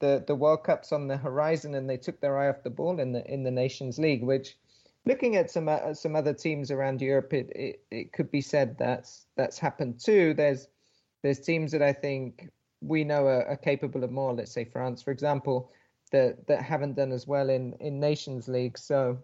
[0.00, 3.00] the the World Cup's on the horizon and they took their eye off the ball
[3.00, 4.56] in the in the Nations League, which
[5.06, 8.76] looking at some uh, some other teams around Europe, it, it, it could be said
[8.78, 10.34] that's that's happened too.
[10.34, 10.68] There's
[11.22, 12.48] there's teams that I think
[12.80, 14.32] we know are, are, capable of more.
[14.32, 15.70] Let's say France, for example,
[16.12, 18.78] that that haven't done as well in in Nations League.
[18.78, 19.18] So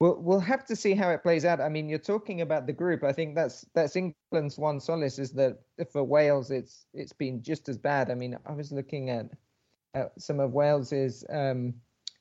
[0.00, 1.60] we'll we'll have to see how it plays out.
[1.60, 3.04] I mean, you're talking about the group.
[3.04, 5.58] I think that's that's England's one solace is that
[5.92, 8.10] for Wales, it's it's been just as bad.
[8.10, 9.26] I mean, I was looking at,
[9.94, 11.74] at some of Wales's um,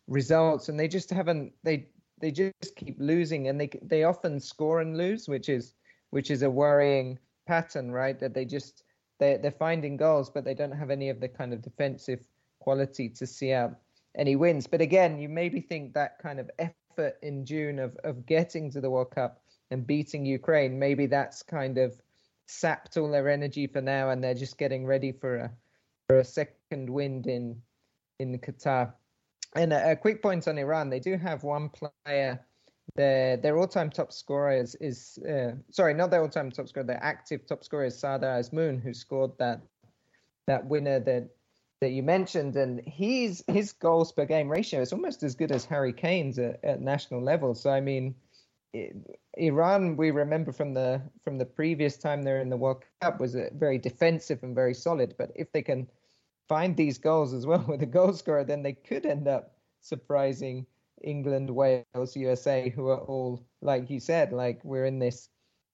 [0.08, 1.88] results, and they just haven't they
[2.19, 5.73] they just keep losing, and they they often score and lose, which is
[6.12, 8.19] which is a worrying pattern, right?
[8.19, 8.84] That they just
[9.19, 12.25] they they're finding goals, but they don't have any of the kind of defensive
[12.60, 13.75] quality to see out
[14.15, 14.67] any wins.
[14.67, 18.82] But again, you maybe think that kind of effort in June of of getting to
[18.82, 22.01] the World Cup and beating Ukraine, maybe that's kind of
[22.47, 25.51] sapped all their energy for now, and they're just getting ready for a
[26.08, 27.62] for a second wind in
[28.19, 28.93] in Qatar.
[29.55, 32.39] And a, quick point on Iran: they do have one player.
[32.95, 36.85] Their their all-time top scorer is, is uh, sorry, not their all-time top scorer.
[36.85, 39.61] Their active top scorer is Sardar Azmoun, who scored that
[40.47, 41.29] that winner that
[41.81, 45.65] that you mentioned, and he's his goals per game ratio is almost as good as
[45.65, 47.55] Harry Kane's at, at national level.
[47.55, 48.15] So I mean,
[48.73, 48.95] it,
[49.37, 53.35] Iran, we remember from the from the previous time they're in the World Cup, was
[53.53, 55.15] very defensive and very solid.
[55.17, 55.87] But if they can
[56.47, 60.65] find these goals as well with a goal scorer, then they could end up surprising
[61.01, 65.29] England, Wales, USA, who are all like you said, like we're in this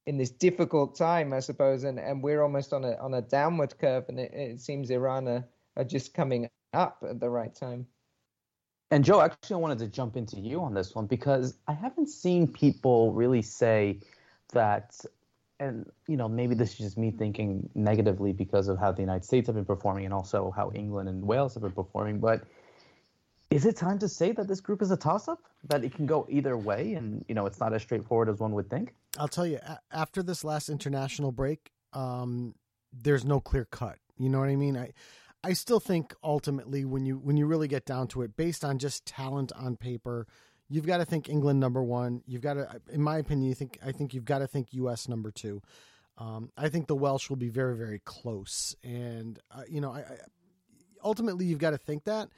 [0.07, 3.77] in this difficult time, I suppose, and, and we're almost on a on a downward
[3.77, 5.45] curve, and it, it seems Iran are,
[5.77, 7.85] are just coming up at the right time.
[8.89, 12.09] And Joe, actually, I wanted to jump into you on this one because I haven't
[12.09, 13.99] seen people really say
[14.51, 14.99] that
[15.61, 19.23] and you know maybe this is just me thinking negatively because of how the United
[19.23, 22.19] States have been performing and also how England and Wales have been performing.
[22.19, 22.43] But
[23.51, 26.25] is it time to say that this group is a toss-up that it can go
[26.29, 28.95] either way and you know it's not as straightforward as one would think?
[29.17, 29.59] I'll tell you
[29.91, 32.55] after this last international break, um,
[32.91, 33.99] there's no clear cut.
[34.17, 34.75] You know what I mean?
[34.75, 34.91] I
[35.43, 38.79] I still think ultimately when you when you really get down to it, based on
[38.79, 40.27] just talent on paper
[40.71, 42.23] you've got to think England number one.
[42.25, 45.07] You've got to, in my opinion, you think I think you've got to think U.S.
[45.07, 45.61] number two.
[46.17, 49.99] Um, I think the Welsh will be very very close, and uh, you know, I,
[49.99, 50.17] I,
[51.03, 52.29] ultimately you've got to think that.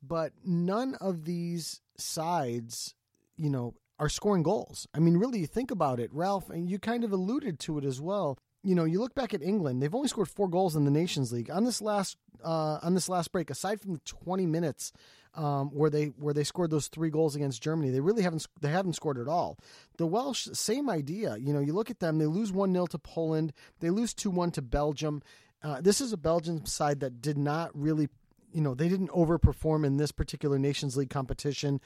[0.00, 2.94] But none of these sides,
[3.36, 4.86] you know, are scoring goals.
[4.94, 7.84] I mean, really, you think about it, Ralph, and you kind of alluded to it
[7.84, 8.38] as well.
[8.62, 11.32] You know, you look back at England; they've only scored four goals in the Nations
[11.32, 13.50] League on this last uh, on this last break.
[13.50, 14.92] Aside from the twenty minutes
[15.38, 17.90] um, where they where they scored those three goals against Germany.
[17.90, 19.56] They really haven't they haven't scored at all.
[19.96, 21.36] The Welsh, same idea.
[21.36, 22.18] You know, you look at them.
[22.18, 23.52] They lose one 0 to Poland.
[23.78, 25.22] They lose two one to Belgium.
[25.62, 28.08] Uh, this is a Belgian side that did not really
[28.52, 31.80] you know they didn't overperform in this particular Nations League competition,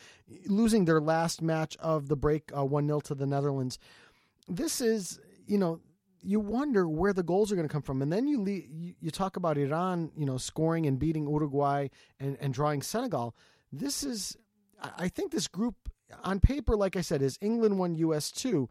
[0.47, 3.79] losing their last match of the break uh, one uh, 0 to the Netherlands.
[4.49, 5.81] This is you know
[6.23, 8.03] you wonder where the goals are going to come from.
[8.03, 11.89] And then you, you talk about Iran, you know, scoring and beating Uruguay
[12.21, 13.35] and, and drawing Senegal.
[13.73, 14.37] This is,
[14.99, 15.75] I think, this group
[16.23, 18.31] on paper, like I said, is England one, U.S.
[18.31, 18.69] two,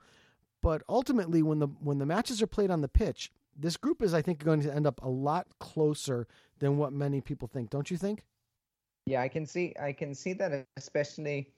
[0.61, 4.13] but ultimately, when the when the matches are played on the pitch, this group is,
[4.13, 6.27] I think, going to end up a lot closer
[6.59, 7.69] than what many people think.
[7.69, 8.23] Don't you think?
[9.07, 9.73] Yeah, I can see.
[9.81, 11.49] I can see that, especially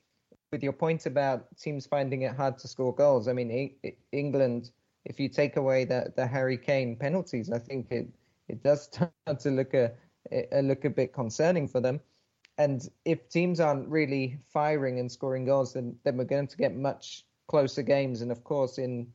[0.51, 3.27] with your point about teams finding it hard to score goals.
[3.27, 3.75] I mean,
[4.11, 4.71] England,
[5.05, 8.07] if you take away the the Harry Kane penalties, I think it
[8.47, 9.91] it does start to look a,
[10.51, 11.99] a look a bit concerning for them.
[12.57, 16.75] And if teams aren't really firing and scoring goals, then then we're going to get
[16.75, 18.21] much closer games.
[18.21, 19.07] And of course, in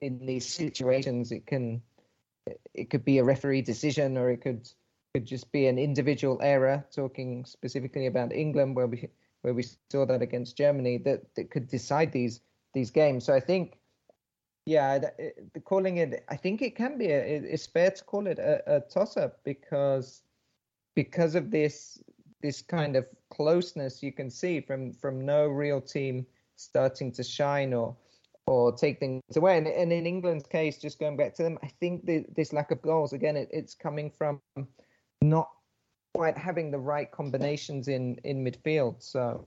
[0.00, 1.82] in these situations, it can
[2.74, 4.68] it could be a referee decision, or it could
[5.14, 6.84] could just be an individual error.
[6.94, 9.08] Talking specifically about England, where we
[9.42, 12.40] where we saw that against Germany, that that could decide these
[12.74, 13.24] these games.
[13.24, 13.78] So I think,
[14.66, 18.38] yeah, the, calling it, I think it can be a, it's fair to call it
[18.38, 20.22] a, a toss up because
[20.94, 22.02] because of this
[22.40, 27.74] this kind of closeness you can see from from no real team starting to shine
[27.74, 27.96] or
[28.46, 29.56] or take things away.
[29.56, 32.70] And, and in England's case, just going back to them, I think the, this lack
[32.70, 34.40] of goals again, it, it's coming from
[35.22, 35.48] not
[36.14, 39.02] quite having the right combinations in in midfield.
[39.02, 39.46] So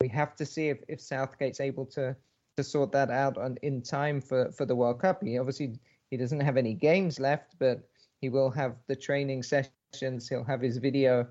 [0.00, 2.16] we have to see if, if Southgate's able to
[2.58, 5.22] to sort that out on, in time for for the World Cup.
[5.22, 5.78] He obviously
[6.10, 7.88] he doesn't have any games left, but
[8.20, 10.28] he will have the training sessions.
[10.28, 11.28] He'll have his video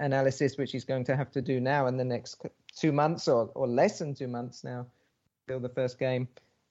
[0.00, 2.42] analysis, which he's going to have to do now in the next
[2.76, 4.86] two months or, or less than two months now,
[5.46, 6.26] till the first game.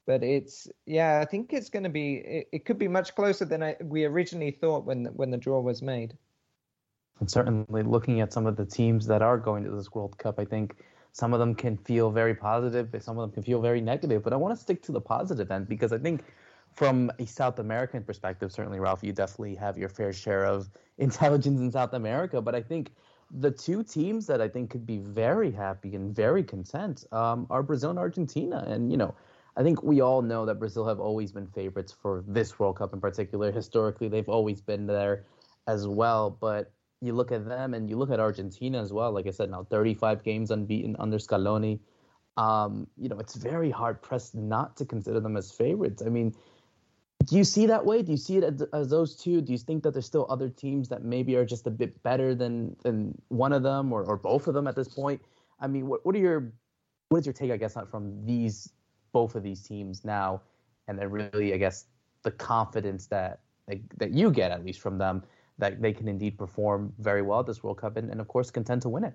[0.06, 3.46] But it's yeah, I think it's going to be it, it could be much closer
[3.46, 6.18] than I, we originally thought when when the draw was made.
[7.22, 10.40] And certainly, looking at some of the teams that are going to this World Cup,
[10.40, 10.76] I think
[11.14, 14.24] some of them can feel very positive, but some of them can feel very negative.
[14.24, 16.24] But I want to stick to the positive end because I think
[16.76, 21.60] from a South American perspective, certainly, Ralph, you definitely have your fair share of intelligence
[21.60, 22.42] in South America.
[22.42, 22.92] But I think
[23.30, 27.62] the two teams that I think could be very happy and very content um, are
[27.62, 28.64] Brazil and Argentina.
[28.68, 29.14] And, you know,
[29.56, 32.92] I think we all know that Brazil have always been favorites for this World Cup
[32.92, 33.52] in particular.
[33.52, 35.26] Historically, they've always been there
[35.68, 36.32] as well.
[36.32, 36.72] But
[37.04, 39.12] you look at them and you look at Argentina as well.
[39.12, 41.80] Like I said, now 35 games unbeaten under Scaloni.
[42.38, 46.02] Um, you know, it's very hard pressed not to consider them as favorites.
[46.04, 46.34] I mean,
[47.26, 48.02] do you see that way?
[48.02, 49.42] Do you see it as, as, those two?
[49.42, 52.34] Do you think that there's still other teams that maybe are just a bit better
[52.34, 55.22] than than one of them or, or both of them at this point?
[55.60, 56.54] I mean, what what are your
[57.10, 58.74] what is your take, I guess, on from these
[59.12, 60.42] both of these teams now,
[60.88, 61.86] and then really, I guess,
[62.24, 63.42] the confidence that
[63.98, 65.24] that you get at least from them
[65.58, 68.52] that they can indeed perform very well at this World Cup and, and of course
[68.52, 69.14] contend to win it.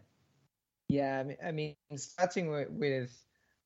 [0.89, 3.11] Yeah, I mean, starting with, with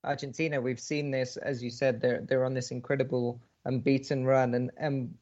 [0.03, 2.01] Argentina, we've seen this as you said.
[2.01, 5.13] They're they're on this incredible unbeaten run, and and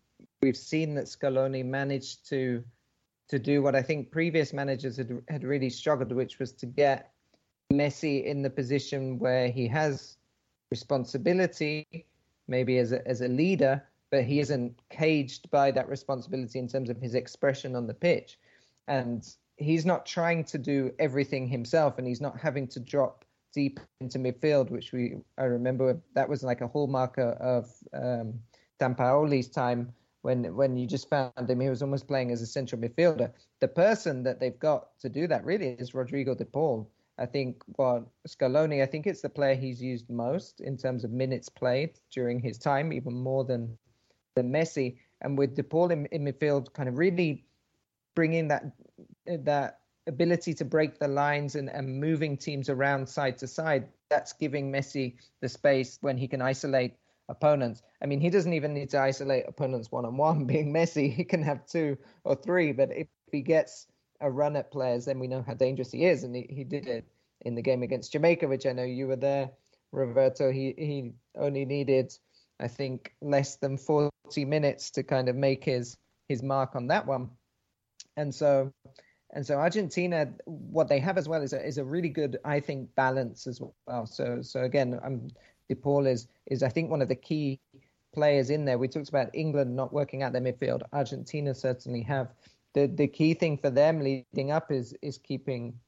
[0.42, 2.64] we've seen that Scaloni managed to
[3.30, 7.12] to do what I think previous managers had had really struggled, which was to get
[7.72, 10.18] Messi in the position where he has
[10.72, 12.08] responsibility,
[12.48, 16.90] maybe as a as a leader, but he isn't caged by that responsibility in terms
[16.90, 18.38] of his expression on the pitch,
[18.88, 23.80] and he's not trying to do everything himself, and he's not having to drop deep
[24.00, 28.40] into midfield, which we I remember that was like a hallmark of um,
[28.80, 32.82] Sampaoli's time when when you just found him, he was almost playing as a central
[32.82, 33.32] midfielder.
[33.60, 36.90] The person that they've got to do that really is Rodrigo de Paul.
[37.18, 41.12] I think what Scaloni, I think it's the player he's used most in terms of
[41.12, 43.78] minutes played during his time, even more than
[44.36, 44.98] than Messi.
[45.22, 47.46] And with De Paul in, in midfield, kind of really
[48.16, 48.64] bringing that
[49.26, 54.34] that ability to break the lines and, and moving teams around side to side, that's
[54.34, 56.94] giving Messi the space when he can isolate
[57.30, 57.82] opponents.
[58.02, 60.46] I mean, he doesn't even need to isolate opponents one on one.
[60.46, 63.88] Being Messi, he can have two or three, but if he gets
[64.20, 66.24] a run at players, then we know how dangerous he is.
[66.24, 67.06] And he, he did it
[67.42, 69.52] in the game against Jamaica, which I know you were there,
[69.92, 70.52] Roberto.
[70.52, 72.18] He he only needed,
[72.62, 74.12] I think, less than 40
[74.46, 75.98] minutes to kind of make his
[76.30, 77.30] his mark on that one.
[78.18, 78.72] And so
[79.34, 82.60] and so Argentina, what they have as well is a, is a really good, I
[82.60, 84.06] think, balance as well.
[84.06, 85.28] So so again, um,
[85.70, 87.60] I'm Paul is is I think one of the key
[88.14, 88.78] players in there.
[88.78, 90.82] We talked about England not working out their midfield.
[90.94, 92.34] Argentina certainly have.
[92.74, 95.80] The the key thing for them leading up is is keeping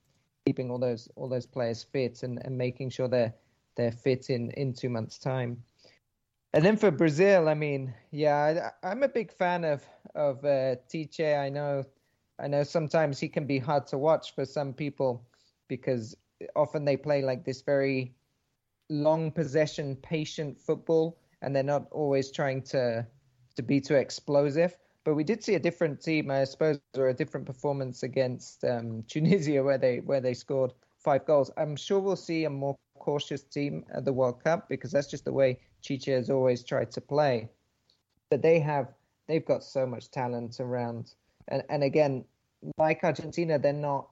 [0.45, 3.33] keeping all those all those players fit and, and making sure they're
[3.75, 5.63] they're fit in in two months time.
[6.53, 9.83] And then for Brazil, I mean, yeah, I, am a big fan of
[10.13, 10.75] of uh.
[10.93, 11.83] I know
[12.39, 15.25] I know sometimes he can be hard to watch for some people
[15.67, 16.15] because
[16.55, 18.13] often they play like this very
[18.89, 23.05] long possession, patient football, and they're not always trying to
[23.55, 24.77] to be too explosive.
[25.05, 29.03] But we did see a different team, I suppose, or a different performance against um,
[29.07, 31.49] Tunisia, where they where they scored five goals.
[31.57, 35.25] I'm sure we'll see a more cautious team at the World Cup because that's just
[35.25, 37.49] the way Tite has always tried to play.
[38.29, 38.87] But they have
[39.27, 41.13] they've got so much talent around,
[41.49, 42.25] and and again,
[42.77, 44.09] like Argentina, they're not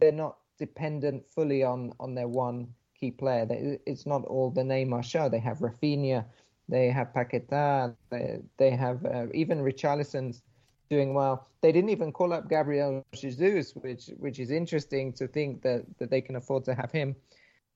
[0.00, 2.68] they're not dependent fully on on their one
[2.98, 3.46] key player.
[3.86, 5.28] It's not all the Neymar show.
[5.28, 6.24] They have Rafinha,
[6.68, 10.42] they have Paqueta, they, they have uh, even Richarlison's
[10.88, 11.48] doing well.
[11.62, 16.10] They didn't even call up Gabriel Jesus, which which is interesting to think that, that
[16.10, 17.16] they can afford to have him.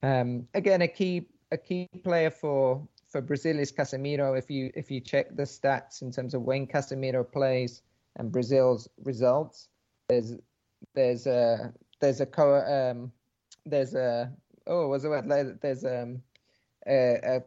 [0.03, 4.39] Um, again, a key a key player for for Brazil is Casemiro.
[4.39, 7.83] If you if you check the stats in terms of when Casemiro plays
[8.17, 9.69] and Brazil's results,
[10.09, 10.35] there's
[10.95, 13.13] there's a there's a co um,
[13.65, 14.33] there's a
[14.67, 16.23] oh what's the word there's um
[16.87, 17.43] a, a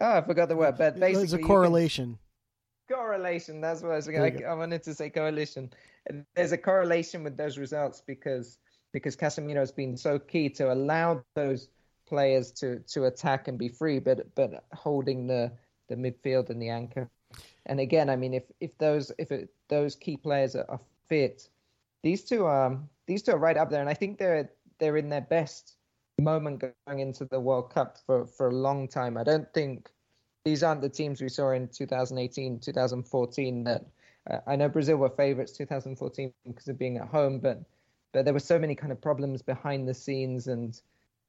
[0.00, 2.18] oh I forgot the word but basically there's a correlation
[2.92, 3.60] correlation.
[3.60, 5.70] That's what I was I, I, wanted to say coalition.
[6.34, 8.58] There's a correlation with those results because
[8.92, 11.68] because Casemiro has been so key to allow those
[12.06, 15.52] players to to attack and be free, but but holding the
[15.88, 17.10] the midfield and the anchor.
[17.66, 21.48] And again, I mean, if if those if it, those key players are, are fit,
[22.02, 25.08] these two are these two are right up there, and I think they're they're in
[25.08, 25.76] their best
[26.20, 29.16] moment going into the World Cup for for a long time.
[29.16, 29.90] I don't think
[30.44, 33.64] these aren't the teams we saw in 2018, 2014.
[33.64, 33.86] That
[34.30, 37.62] uh, I know Brazil were favourites 2014 because of being at home, but
[38.12, 40.80] but there were so many kind of problems behind the scenes and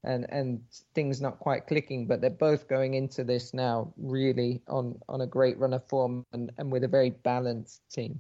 [0.04, 0.62] and and
[0.94, 2.08] things not quite clicking.
[2.08, 6.26] But they're both going into this now really on on a great run of form
[6.34, 8.20] and, and with a very balanced team.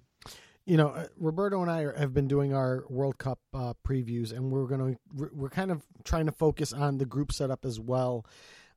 [0.66, 4.50] You know, uh, Roberto and I have been doing our World Cup uh, previews, and
[4.50, 8.26] we're going to we're kind of trying to focus on the group setup as well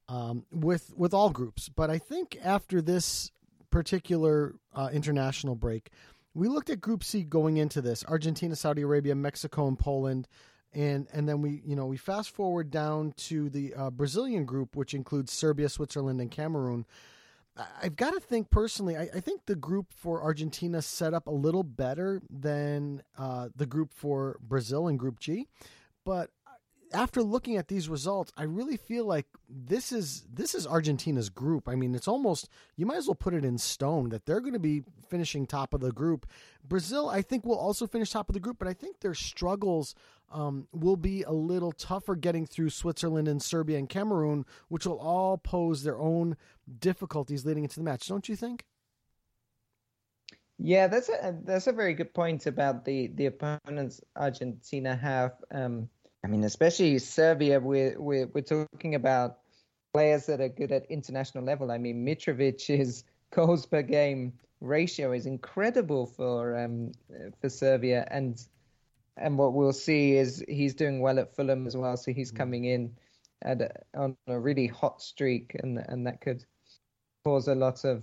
[0.08, 1.68] um, with with all groups.
[1.68, 3.30] But I think after this
[3.70, 5.90] particular uh, international break,
[6.34, 10.28] we looked at Group C going into this: Argentina, Saudi Arabia, Mexico, and Poland.
[10.72, 14.76] And and then we you know we fast forward down to the uh, Brazilian group,
[14.76, 16.84] which includes Serbia, Switzerland, and Cameroon.
[17.82, 18.96] I've got to think personally.
[18.96, 23.64] I, I, think the group for Argentina set up a little better than uh, the
[23.64, 25.46] group for Brazil in Group G,
[26.04, 26.30] but
[26.92, 31.68] after looking at these results, I really feel like this is this is Argentina's group.
[31.68, 34.52] I mean, it's almost you might as well put it in stone that they're going
[34.52, 36.26] to be finishing top of the group.
[36.64, 39.94] Brazil, I think, will also finish top of the group, but I think their struggles
[40.30, 44.98] um, will be a little tougher getting through Switzerland and Serbia and Cameroon, which will
[44.98, 46.36] all pose their own
[46.80, 48.08] difficulties leading into the match.
[48.08, 48.64] Don't you think?
[50.58, 55.34] Yeah, that's a that's a very good point about the the opponents Argentina have.
[55.50, 55.90] Um,
[56.24, 59.38] I mean, especially Serbia, we're, we're, we're talking about
[59.92, 61.70] players that are good at international level.
[61.70, 66.92] I mean, Mitrovic's goals per game ratio is incredible for um,
[67.40, 68.44] for Serbia, and
[69.16, 71.96] and what we'll see is he's doing well at Fulham as well.
[71.96, 72.36] So he's mm.
[72.36, 72.96] coming in
[73.42, 76.44] at on a really hot streak, and and that could
[77.24, 78.02] cause a lot of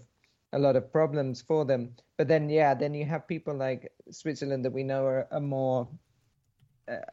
[0.53, 1.95] a lot of problems for them.
[2.17, 5.87] But then, yeah, then you have people like Switzerland that we know are, are more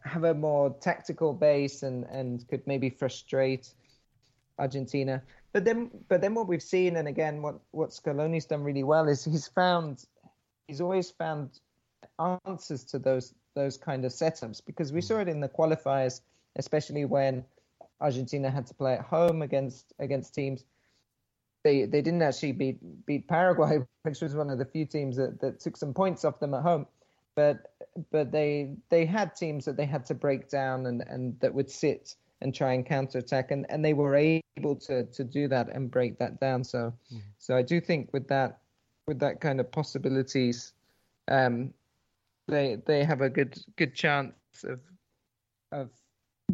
[0.05, 3.73] have a more tactical base and, and could maybe frustrate
[4.59, 5.23] Argentina.
[5.53, 9.09] But then, but then what we've seen, and again, what what Scaloni's done really well
[9.09, 10.05] is he's found,
[10.69, 11.61] he's always found
[12.47, 15.05] answers to those those kind of setups because we mm.
[15.05, 16.21] saw it in the qualifiers,
[16.57, 17.45] especially when
[18.01, 20.65] Argentina had to play at home against against teams.
[21.65, 25.41] They they didn't actually beat beat Paraguay, which was one of the few teams that,
[25.41, 26.87] that took some points off them at home
[27.41, 27.73] but
[28.11, 31.71] but they they had teams that they had to break down and, and that would
[31.71, 35.91] sit and try and counterattack and, and they were able to, to do that and
[35.91, 36.63] break that down.
[36.63, 37.23] So mm.
[37.39, 38.59] so I do think with that
[39.07, 40.75] with that kind of possibilities,
[41.29, 41.73] um,
[42.47, 44.35] they they have a good good chance
[44.65, 44.81] of
[45.73, 45.89] of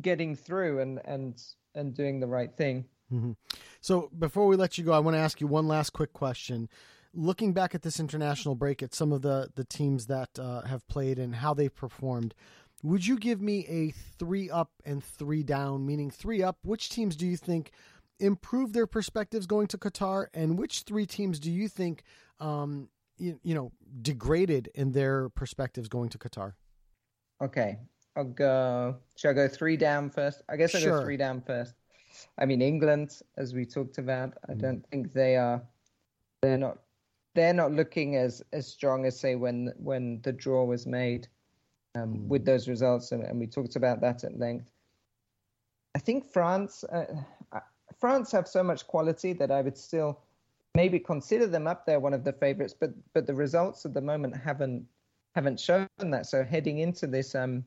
[0.01, 1.43] getting through and and
[1.74, 2.84] and doing the right thing.
[3.12, 3.32] Mm-hmm.
[3.80, 6.68] So before we let you go, I want to ask you one last quick question
[7.16, 10.86] looking back at this international break at some of the the teams that uh, have
[10.86, 12.34] played and how they've performed,
[12.82, 15.86] would you give me a three up and three down?
[15.86, 17.72] Meaning three up, which teams do you think
[18.20, 22.02] improved their perspectives going to Qatar, and which three teams do you think,
[22.40, 22.88] um,
[23.18, 26.52] you, you know, degraded in their perspectives going to Qatar?
[27.42, 27.78] Okay,
[28.16, 28.96] I'll go.
[29.16, 30.42] Should I go three down first?
[30.48, 30.98] I guess I'll sure.
[30.98, 31.74] go three down first.
[32.38, 34.60] I mean, England, as we talked about, I mm.
[34.60, 35.62] don't think they are.
[36.42, 36.78] They're not
[37.37, 41.28] they're not looking as as strong as say when when the draw was made
[41.95, 44.66] um, with those results, and, and, we talked about that at length.
[45.95, 47.07] I think France, uh,
[47.53, 47.61] uh,
[47.99, 50.20] France have so much quality that I would still
[50.74, 54.01] maybe consider them up there, one of the favorites, but but the results at the
[54.01, 54.84] moment haven't
[55.34, 56.26] haven't shown that.
[56.26, 57.64] So heading into this, um,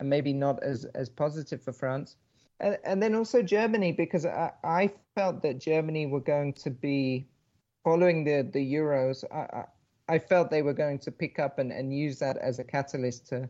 [0.00, 2.16] and maybe not as as positive for France,
[2.60, 7.26] and and then also Germany because I I felt that Germany were going to be
[7.84, 9.24] following the the Euros.
[9.32, 9.64] I I,
[10.14, 13.26] I felt they were going to pick up and, and use that as a catalyst
[13.28, 13.48] to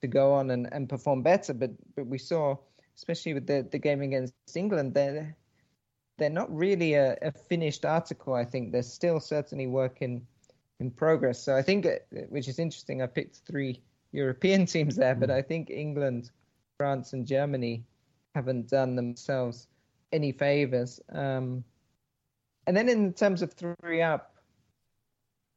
[0.00, 2.56] to go on and, and perform better, but but we saw
[3.00, 5.34] especially with the, the game against England, they're
[6.18, 8.34] they're not really a, a, finished article.
[8.34, 10.20] I think they're still certainly work in,
[10.78, 11.42] in progress.
[11.42, 11.92] So I think, uh,
[12.28, 13.80] which is interesting, I picked three
[14.12, 16.30] European teams there, but I think England,
[16.76, 17.86] France, and Germany
[18.34, 19.66] haven't done themselves
[20.12, 21.00] any favors.
[21.10, 21.64] Um,
[22.66, 24.34] and then in terms of three up,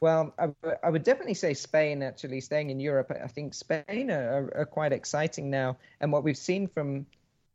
[0.02, 0.34] well,
[0.84, 2.04] I, would definitely say Spain.
[2.04, 5.78] Actually, staying in Europe, I think Spain are, are quite exciting now.
[6.02, 7.06] And what we've seen from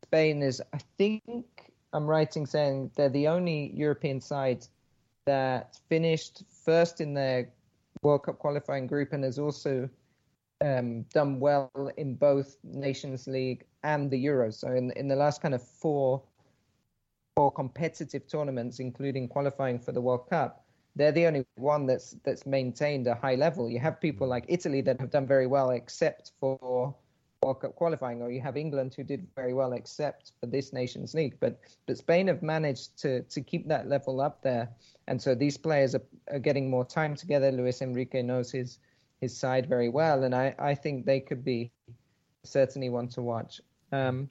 [0.05, 1.45] Spain is, I think
[1.93, 4.67] I'm writing saying they're the only European side
[5.27, 7.51] that finished first in their
[8.03, 9.89] World Cup qualifying group and has also
[10.63, 14.55] um, done well in both Nations League and the Euros.
[14.55, 16.23] So in in the last kind of four
[17.39, 20.65] four competitive tournaments, including qualifying for the World Cup,
[20.97, 23.71] they're the only one that's that's maintained a high level.
[23.71, 26.93] You have people like Italy that have done very well, except for
[27.45, 31.15] World Cup qualifying, or you have England who did very well except for this Nations
[31.15, 31.37] League.
[31.39, 34.69] But but Spain have managed to to keep that level up there,
[35.07, 37.53] and so these players are, are getting more time together.
[37.53, 38.81] Luis Enrique knows his
[39.21, 41.71] his side very well, and I I think they could be
[42.43, 43.61] certainly one to watch.
[43.93, 44.29] Um,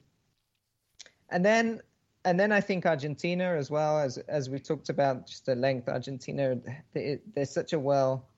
[1.30, 1.80] and then
[2.24, 5.88] and then I think Argentina as well as as we talked about just the length.
[5.88, 6.56] Argentina
[6.92, 8.28] they, they're such a well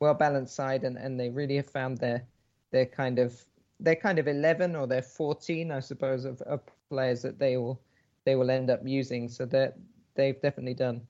[0.00, 2.26] well balanced side, and and they really have found their
[2.70, 3.44] their kind of
[3.80, 6.60] they're kind of 11 or they're 14, I suppose, of, of
[6.90, 7.80] players that they will
[8.24, 9.28] they will end up using.
[9.28, 9.78] So that
[10.14, 11.00] they've definitely done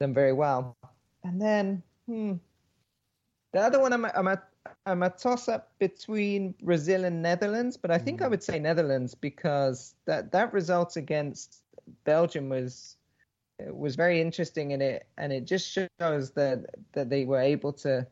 [0.00, 0.76] done very well.
[1.24, 2.34] And then hmm,
[3.52, 4.38] the other one, I'm I'm
[4.86, 8.24] I'm a toss up between Brazil and Netherlands, but I think mm.
[8.24, 11.62] I would say Netherlands because that that result against
[12.04, 12.96] Belgium was
[13.66, 18.06] was very interesting in it, and it just shows that that they were able to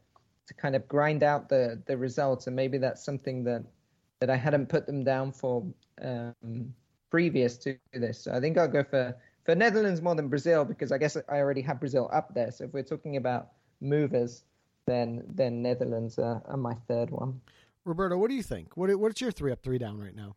[0.47, 3.65] to kind of grind out the the results, and maybe that's something that
[4.21, 5.65] that I hadn't put them down for
[6.03, 6.75] um,
[7.11, 8.21] previous to this.
[8.21, 11.39] So I think I'll go for for Netherlands more than Brazil because I guess I
[11.39, 12.51] already have Brazil up there.
[12.51, 14.45] So if we're talking about movers,
[14.87, 17.41] then then Netherlands are, are my third one.
[17.85, 18.77] Roberto, what do you think?
[18.77, 20.37] What what's your three up, three down right now?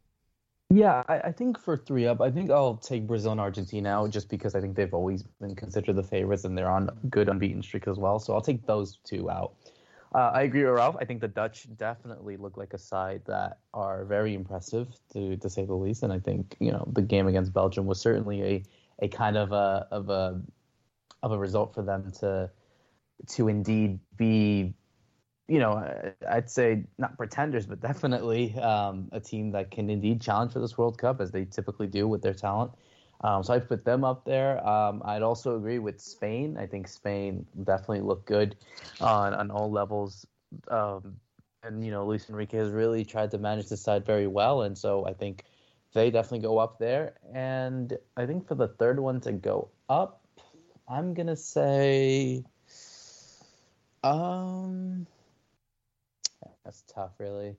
[0.72, 4.12] Yeah, I, I, think for three up, I think I'll take Brazil and Argentina out
[4.12, 7.64] just because I think they've always been considered the favorites and they're on good unbeaten
[7.64, 8.20] streak as well.
[8.20, 9.54] So I'll take those two out.
[10.14, 10.96] Uh, I agree with Ralph.
[11.00, 15.50] I think the Dutch definitely look like a side that are very impressive, to to
[15.50, 16.04] say the least.
[16.04, 18.64] And I think you know the game against Belgium was certainly a
[19.00, 20.42] a kind of a of a
[21.24, 22.50] of a result for them to
[23.28, 24.74] to indeed be,
[25.48, 30.54] you know, I'd say not pretenders, but definitely um, a team that can indeed challenge
[30.54, 32.72] for this World Cup as they typically do with their talent.
[33.22, 34.66] Um, so I'd put them up there.
[34.66, 36.58] Um, I'd also agree with Spain.
[36.58, 38.56] I think Spain definitely looked good
[39.02, 40.26] on, on all levels.
[40.70, 41.18] Um,
[41.64, 44.62] and, you know, Luis Enrique has really tried to manage the side very well.
[44.62, 45.44] And so I think
[45.94, 47.16] they definitely go up there.
[47.34, 50.26] And I think for the third one to go up,
[50.88, 52.46] I'm to say.
[54.04, 55.06] Um,
[56.64, 57.56] that's tough, really.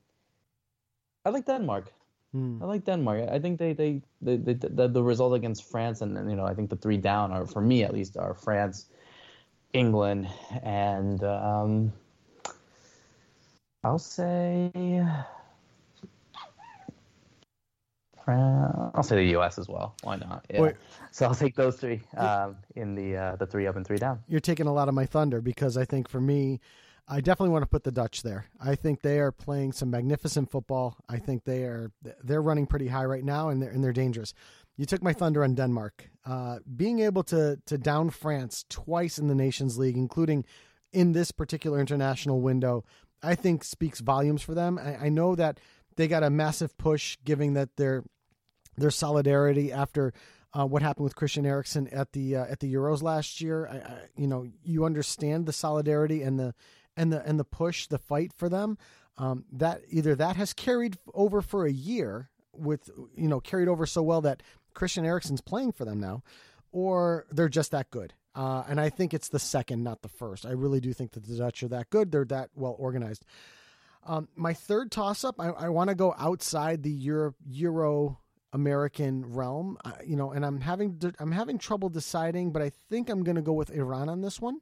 [1.25, 1.93] I like Denmark.
[2.33, 2.63] Hmm.
[2.63, 3.29] I like Denmark.
[3.29, 6.47] I think they they, they, they the, the result against France and, and, you know
[6.47, 8.87] I think the three down are for me at least are France,
[9.73, 10.29] England,
[10.63, 11.93] and um,
[13.83, 15.05] I'll say
[18.29, 19.59] I'll say the U.S.
[19.59, 19.95] as well.
[20.03, 20.47] Why not?
[20.51, 20.61] Yeah.
[20.61, 20.75] Wait.
[21.11, 24.21] So I'll take those three um, in the uh, the three up and three down.
[24.29, 26.61] You're taking a lot of my thunder because I think for me,
[27.09, 28.47] I definitely want to put the Dutch there.
[28.61, 30.97] I think they are playing some magnificent football.
[31.09, 31.91] I think they are
[32.23, 34.33] they're running pretty high right now, and they're and they're dangerous.
[34.77, 36.09] You took my thunder on Denmark.
[36.25, 40.45] Uh, being able to to down France twice in the Nations League, including
[40.93, 42.85] in this particular international window,
[43.23, 44.79] I think speaks volumes for them.
[44.79, 45.59] I, I know that
[46.01, 48.03] they got a massive push, giving that their
[48.79, 50.15] their solidarity after
[50.55, 53.69] uh, what happened with Christian Eriksen at the uh, at the Euros last year.
[53.69, 56.55] I, I, you know, you understand the solidarity and the
[56.97, 58.79] and the and the push, the fight for them,
[59.19, 63.85] um, that either that has carried over for a year with you know carried over
[63.85, 64.43] so well that
[64.73, 66.23] Christian Eriksen's playing for them now,
[66.73, 68.15] or they're just that good.
[68.35, 70.47] Uh, and I think it's the second, not the first.
[70.47, 72.11] I really do think that the Dutch are that good.
[72.11, 73.27] They're that well organized.
[74.05, 78.19] Um, my third toss up, I, I want to go outside the Euro, Euro
[78.53, 83.09] American realm, uh, you know, and I'm having I'm having trouble deciding, but I think
[83.09, 84.61] I'm going to go with Iran on this one,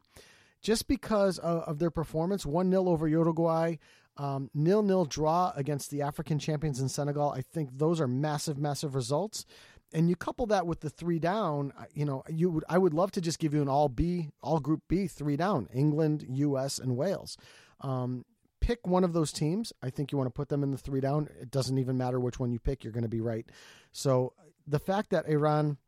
[0.60, 2.44] just because of, of their performance.
[2.44, 3.76] One 0 over Uruguay,
[4.16, 7.30] um, nil nil draw against the African champions in Senegal.
[7.30, 9.46] I think those are massive, massive results.
[9.94, 13.10] And you couple that with the three down, you know, you would I would love
[13.12, 16.94] to just give you an all B, all Group B three down: England, U.S., and
[16.94, 17.38] Wales.
[17.80, 18.26] Um,
[18.68, 19.72] pick one of those teams.
[19.82, 21.30] I think you want to put them in the three down.
[21.40, 23.48] It doesn't even matter which one you pick; you're going to be right.
[23.92, 24.34] So
[24.66, 25.78] the fact that Iran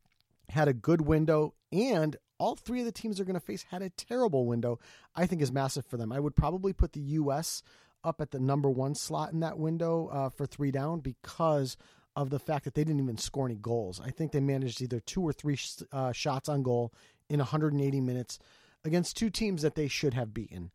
[0.49, 3.83] had a good window and all three of the teams they're going to face had
[3.83, 4.79] a terrible window,
[5.15, 6.11] I think is massive for them.
[6.11, 7.63] I would probably put the U.S.
[8.03, 11.77] up at the number one slot in that window uh, for three down because
[12.17, 14.01] of the fact that they didn't even score any goals.
[14.03, 15.59] I think they managed either two or three
[15.93, 16.95] uh, shots on goal
[17.29, 18.39] in 180 minutes
[18.85, 20.71] against two teams that they should have beaten.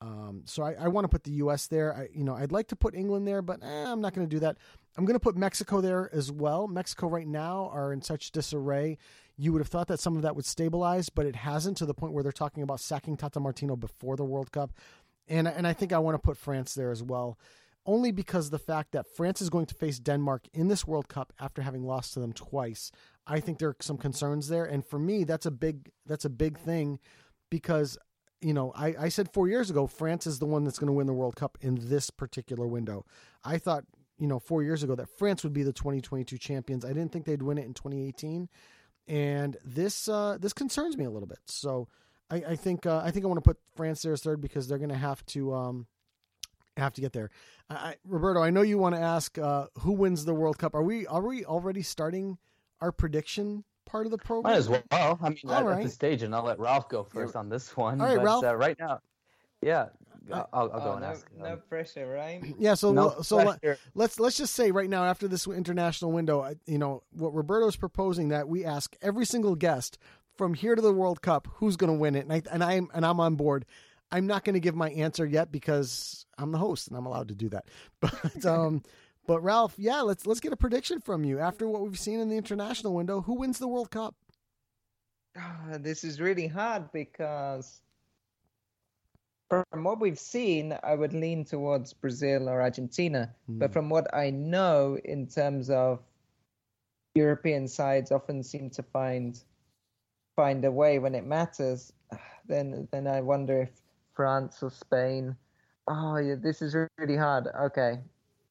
[0.00, 1.66] Um, so I, I want to put the U.S.
[1.66, 1.94] there.
[1.94, 4.30] I, you know, I'd like to put England there, but eh, I'm not going to
[4.34, 4.56] do that.
[4.96, 6.68] I'm going to put Mexico there as well.
[6.68, 8.98] Mexico right now are in such disarray.
[9.36, 11.94] You would have thought that some of that would stabilize, but it hasn't to the
[11.94, 14.72] point where they're talking about sacking Tata Martino before the World Cup.
[15.28, 17.38] And and I think I want to put France there as well
[17.88, 21.32] only because the fact that France is going to face Denmark in this World Cup
[21.40, 22.92] after having lost to them twice.
[23.26, 26.30] I think there are some concerns there, and for me, that's a big that's a
[26.30, 26.98] big thing
[27.50, 27.96] because
[28.40, 30.92] you know I, I said four years ago France is the one that's going to
[30.92, 33.04] win the World Cup in this particular window.
[33.44, 33.84] I thought
[34.18, 36.84] you know four years ago that France would be the 2022 champions.
[36.84, 38.48] I didn't think they'd win it in 2018,
[39.06, 41.40] and this uh, this concerns me a little bit.
[41.46, 41.88] So.
[42.30, 44.68] I, I think uh, I think I want to put France there as third because
[44.68, 45.86] they're going to have to um,
[46.76, 47.30] have to get there.
[47.70, 50.74] I, Roberto, I know you want to ask uh, who wins the World Cup.
[50.74, 52.38] Are we are we already starting
[52.80, 54.52] our prediction part of the program?
[54.52, 54.82] Might as well.
[54.90, 55.78] I mean, at, right.
[55.78, 58.00] at the stage, and I'll let Ralph go first on this one.
[58.00, 58.44] All right, but, Ralph.
[58.44, 59.00] Uh, right now,
[59.62, 59.86] yeah,
[60.32, 61.26] I'll, I'll go oh, and no, ask.
[61.36, 62.42] No um, pressure, right?
[62.58, 62.74] Yeah.
[62.74, 63.78] So no so pressure.
[63.94, 68.28] let's let's just say right now after this international window, you know what Roberto's proposing
[68.28, 69.98] that we ask every single guest
[70.36, 72.88] from here to the World Cup who's going to win it, and I and I'm
[72.94, 73.64] and I'm on board.
[74.10, 77.28] I'm not going to give my answer yet because I'm the host and I'm allowed
[77.28, 77.66] to do that.
[78.00, 78.82] But um,
[79.28, 82.30] but Ralph, yeah, let's let's get a prediction from you after what we've seen in
[82.30, 83.20] the international window.
[83.20, 84.14] Who wins the World Cup?
[85.36, 87.82] Oh, this is really hard because
[89.50, 93.34] from what we've seen, I would lean towards Brazil or Argentina.
[93.46, 93.58] Hmm.
[93.58, 96.00] But from what I know, in terms of
[97.14, 99.38] European sides, often seem to find
[100.36, 101.92] find a way when it matters.
[102.46, 103.82] Then then I wonder if
[104.14, 105.36] France or Spain.
[105.86, 107.48] Oh, yeah, this is really hard.
[107.60, 107.98] Okay.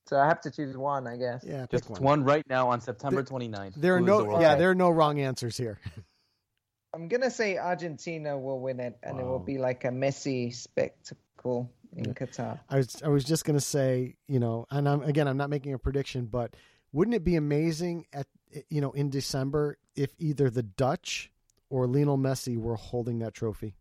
[0.08, 1.44] So I have to choose one, I guess.
[1.46, 2.24] Yeah, Just pick one.
[2.24, 3.76] right now on September 29th.
[3.76, 5.80] There are no the yeah, there are no wrong answers here.
[6.94, 11.70] I'm gonna say Argentina will win it, and it will be like a messy spectacle
[11.96, 12.60] in Qatar.
[12.70, 15.74] I was I was just gonna say, you know, and I'm again I'm not making
[15.74, 16.56] a prediction, but
[16.94, 18.28] wouldn't it be amazing at
[18.70, 21.30] you know in December if either the Dutch
[21.70, 23.76] or Lionel Messi were holding that trophy?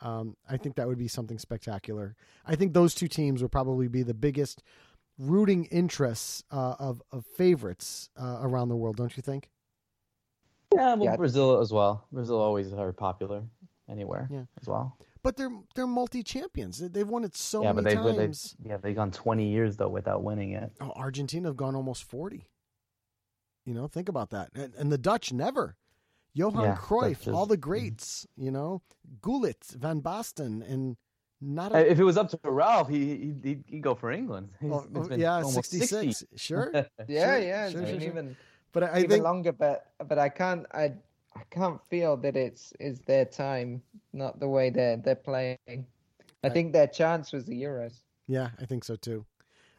[0.00, 2.14] Um, I think that would be something spectacular.
[2.46, 4.62] I think those two teams would probably be the biggest
[5.18, 9.50] rooting interests uh, of of favorites uh, around the world, don't you think?
[10.74, 11.16] Yeah, well, Yeah.
[11.16, 12.06] Brazil as well.
[12.12, 13.42] Brazil always are popular
[13.88, 14.44] anywhere Yeah.
[14.60, 14.96] as well.
[15.22, 16.78] But they're they're multi champions.
[16.78, 20.22] They've won it so yeah, but they've, they've yeah they've gone 20 years though without
[20.22, 20.70] winning it.
[20.80, 22.48] Oh, Argentina have gone almost forty.
[23.66, 24.50] You know, think about that.
[24.54, 25.76] And, and the Dutch never.
[26.32, 28.26] Johan Yeah, Cruyff, Dutch is- all the greats.
[28.36, 28.82] You know,
[29.20, 30.96] Gullit, Van Basten, and
[31.40, 31.80] not Uh, a.
[31.82, 34.50] If it was up to Ralph, he he'd, he'd, he'd go for England.
[34.60, 36.18] He's, oh, it's been yeah, sixty six.
[36.18, 36.26] 60.
[36.36, 36.70] Sure,
[37.08, 38.08] Yeah, Sure, yeah, sure, sure, sure.
[38.08, 38.36] even
[38.72, 39.52] but I, I even think longer.
[39.52, 40.92] But but I can't I
[41.34, 43.82] I can't feel that it's is their time,
[44.12, 45.58] not the way they're they're playing.
[45.68, 45.74] I
[46.44, 46.52] Right.
[46.52, 48.02] think their chance was the Euros.
[48.28, 49.24] Yeah, I think so too.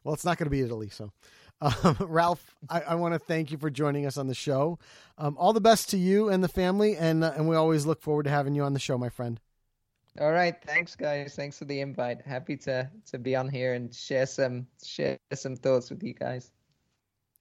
[0.04, 1.12] Well, it's not going to be Italy, so.
[1.62, 4.80] Um, Ralph, I, I want to thank you for joining us on the show.
[5.18, 8.02] Um, all the best to you and the family, and uh, and we always look
[8.02, 9.42] forward to having you on the show, my friend.
[10.20, 11.36] All right, thanks guys.
[11.36, 12.22] Thanks for the invite.
[12.26, 16.52] Happy to to be on here and share some share some thoughts with you guys.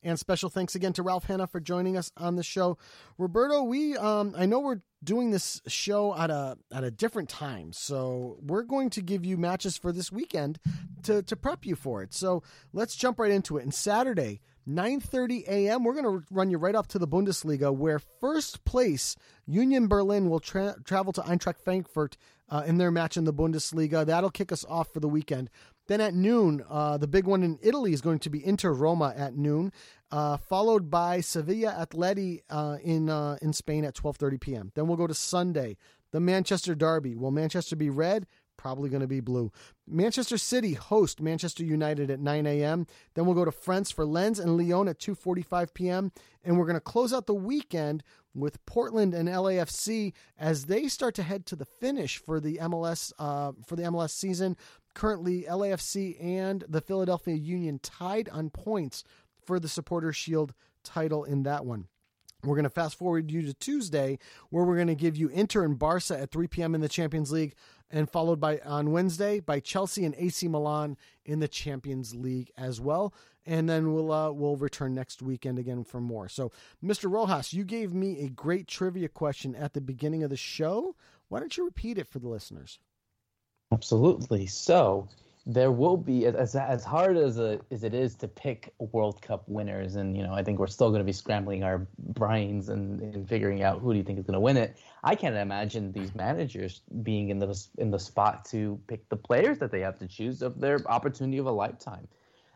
[0.03, 2.79] And special thanks again to Ralph Hannah for joining us on the show.
[3.16, 7.73] Roberto, we um I know we're doing this show at a at a different time.
[7.73, 10.61] So we're going to give you matches for this weekend
[11.03, 12.14] to to prep you for it.
[12.14, 13.64] So let's jump right into it.
[13.64, 15.83] And Saturday, 9:30 a.m.
[15.83, 19.16] We're going to run you right up to the Bundesliga where first place
[19.47, 22.16] Union Berlin will tra- travel to Eintracht Frankfurt
[22.49, 24.05] uh, in their match in the Bundesliga.
[24.05, 25.51] That'll kick us off for the weekend.
[25.87, 29.15] Then at noon, uh, the big one in Italy is going to be Inter Roma
[29.17, 29.73] at noon,
[30.11, 34.73] uh, followed by Sevilla Atleti uh, in uh, in Spain at 12:30 p.m.
[34.75, 35.77] Then we'll go to Sunday,
[36.13, 37.17] the Manchester Derby.
[37.17, 38.27] Will Manchester be red,
[38.59, 39.51] probably going to be blue.
[39.87, 42.87] Manchester City host Manchester United at 9 a.m.
[43.15, 46.13] Then we'll go to France for Lens and Lyon at 2:45 p.m.
[46.45, 48.03] And we're going to close out the weekend
[48.41, 53.12] with Portland and LAFC as they start to head to the finish for the MLS
[53.18, 54.57] uh, for the MLS season.
[54.95, 59.05] Currently, LAFC and the Philadelphia Union tied on points
[59.45, 61.86] for the Supporter Shield title in that one.
[62.45, 64.18] We're going to fast forward you to Tuesday,
[64.51, 66.74] where we're going to give you Inter and Barca at 3 p.m.
[66.74, 67.55] in the Champions League,
[67.91, 72.80] and followed by on Wednesday by Chelsea and AC Milan in the Champions League as
[72.80, 73.12] well.
[73.49, 76.29] And then we'll uh, we'll return next weekend again for more.
[76.29, 76.53] So,
[76.85, 77.11] Mr.
[77.11, 80.95] Rojas, you gave me a great trivia question at the beginning of the show.
[81.29, 82.79] Why don't you repeat it for the listeners?
[83.73, 84.47] Absolutely.
[84.47, 85.09] So
[85.49, 89.45] there will be as as hard as a, as it is to pick World Cup
[89.47, 93.01] winners, and you know I think we're still going to be scrambling our brains and,
[93.01, 94.77] and figuring out who do you think is going to win it.
[95.03, 99.59] I can't imagine these managers being in the in the spot to pick the players
[99.61, 102.07] that they have to choose of their opportunity of a lifetime.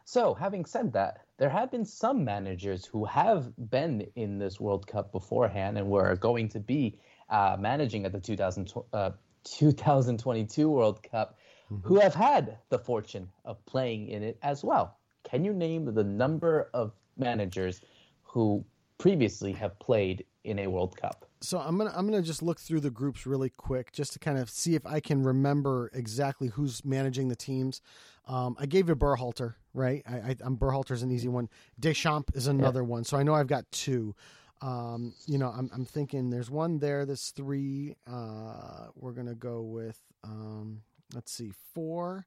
[0.04, 4.86] So having said that, there have been some managers who have been in this World
[4.86, 6.98] Cup beforehand and were going to be
[7.30, 9.10] uh, managing at the 2000, uh,
[9.44, 11.38] 2022 World Cup
[11.72, 11.86] mm-hmm.
[11.86, 14.98] who have had the fortune of playing in it as well.
[15.24, 17.80] Can you name the number of managers
[18.22, 18.64] who
[18.98, 21.26] previously have played in a World Cup?
[21.40, 24.38] So I'm gonna I'm gonna just look through the groups really quick just to kind
[24.38, 27.80] of see if I can remember exactly who's managing the teams.
[28.26, 30.02] Um, I gave you Berhalter, right?
[30.06, 31.48] I, I, Berhalter's an easy one.
[31.78, 32.88] Deschamps is another yeah.
[32.88, 34.14] one, so I know I've got two.
[34.60, 37.04] Um, you know, I'm, I'm thinking there's one there.
[37.04, 37.96] There's three.
[38.06, 40.82] Uh, we're gonna go with um,
[41.14, 42.26] let's see, four.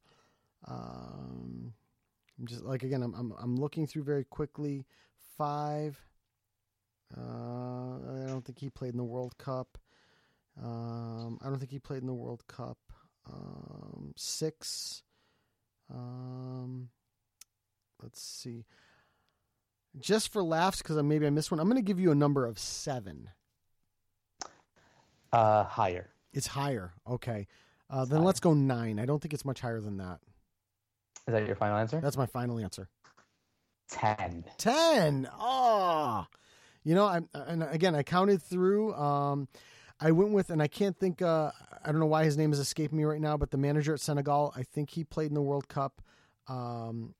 [0.67, 1.73] Um,
[2.39, 4.85] I'm just like again, I'm, I'm I'm looking through very quickly.
[5.37, 5.99] Five.
[7.15, 9.77] Uh, I don't think he played in the World Cup.
[10.61, 12.77] Um, I don't think he played in the World Cup.
[13.31, 15.03] Um, six.
[15.93, 16.89] Um,
[18.05, 18.65] let's see.
[19.99, 21.59] Just for laughs, because maybe I missed one.
[21.59, 23.29] I'm going to give you a number of seven.
[25.33, 26.09] Uh, higher.
[26.33, 26.93] It's higher.
[27.09, 27.47] Okay.
[27.89, 28.99] Uh, then let's go nine.
[28.99, 30.19] I don't think it's much higher than that.
[31.27, 31.99] Is that your final answer?
[31.99, 32.89] That's my final answer.
[33.89, 34.45] Ten.
[34.57, 35.27] Ten.
[35.39, 36.25] Oh,
[36.83, 38.93] you know, I and again I counted through.
[38.93, 39.47] Um,
[39.99, 41.21] I went with, and I can't think.
[41.21, 41.51] Uh,
[41.83, 43.99] I don't know why his name is escaping me right now, but the manager at
[43.99, 46.01] Senegal, I think he played in the World Cup.
[46.47, 47.13] Um,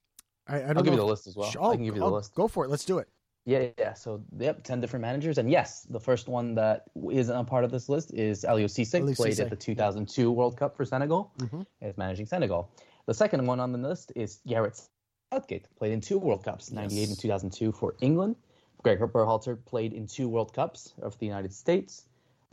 [0.48, 1.52] I, I don't I'll give you the list as well.
[1.58, 2.36] Oh, I can give you the oh, list.
[2.36, 2.70] Go for it.
[2.70, 3.08] Let's do it.
[3.46, 3.94] Yeah, yeah.
[3.94, 7.72] So, yep, ten different managers, and yes, the first one that isn't a part of
[7.72, 11.62] this list is Aliou Cisse, played at the 2002 World Cup for Senegal, mm-hmm.
[11.82, 12.72] is managing Senegal.
[13.06, 14.90] The second one on the list is Gareth
[15.32, 17.10] Southgate, played in two World Cups, 98 yes.
[17.10, 18.36] and 2002 for England.
[18.82, 22.06] Greg Berhalter played in two World Cups of the United States.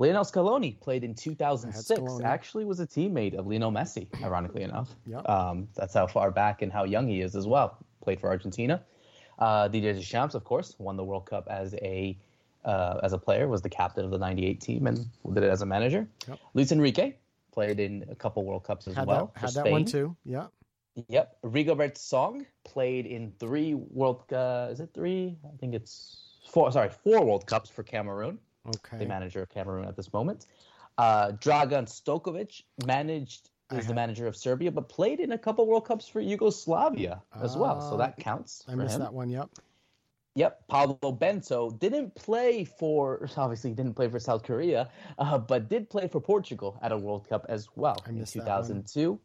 [0.02, 2.20] Lionel Scaloni played in 2006.
[2.24, 4.90] Actually, was a teammate of Lionel Messi, ironically enough.
[5.06, 5.28] Yep.
[5.28, 7.78] Um, that's how far back and how young he is as well.
[8.02, 8.82] Played for Argentina.
[9.38, 12.18] Uh, Didier Deschamps, of course, won the World Cup as a
[12.64, 15.62] uh, as a player, was the captain of the '98 team, and did it as
[15.62, 16.08] a manager.
[16.26, 16.38] Yep.
[16.54, 17.14] Luis Enrique
[17.52, 19.30] played in a couple World Cups as had well.
[19.34, 19.64] That, had Spain.
[19.64, 20.16] that one too.
[20.24, 20.46] Yeah.
[21.08, 21.36] Yep.
[21.44, 24.32] Rigobert Song played in three World.
[24.32, 25.38] Uh, is it three?
[25.44, 26.72] I think it's four.
[26.72, 28.40] Sorry, four World Cups for Cameroon.
[28.66, 28.98] Okay.
[28.98, 30.46] The manager of Cameroon at this moment.
[30.98, 35.86] Uh, Dragan Stojkovic managed is the manager of Serbia, but played in a couple World
[35.86, 37.80] Cups for Yugoslavia as well.
[37.80, 38.64] So that ah, counts.
[38.68, 39.00] I missed him.
[39.00, 39.30] that one.
[39.30, 39.48] Yep.
[40.34, 44.88] Yep, Paulo Bento didn't play for obviously didn't play for South Korea,
[45.18, 49.20] uh, but did play for Portugal at a World Cup as well in 2002.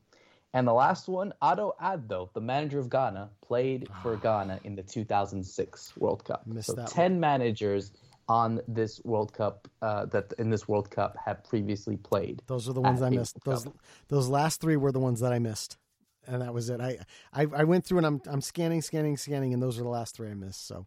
[0.53, 4.43] And the last one, Otto Addo, the manager of Ghana, played for ah.
[4.45, 6.45] Ghana in the 2006 World Cup.
[6.45, 7.19] Missed so that 10 one.
[7.19, 7.91] managers
[8.29, 12.41] on this World Cup uh, that in this World Cup have previously played.
[12.47, 13.37] Those are the ones I missed.
[13.43, 13.67] Those
[14.09, 15.77] those last three were the ones that I missed,
[16.25, 16.81] and that was it.
[16.81, 16.99] I
[17.33, 20.15] I, I went through and I'm I'm scanning, scanning, scanning, and those are the last
[20.15, 20.67] three I missed.
[20.67, 20.85] So.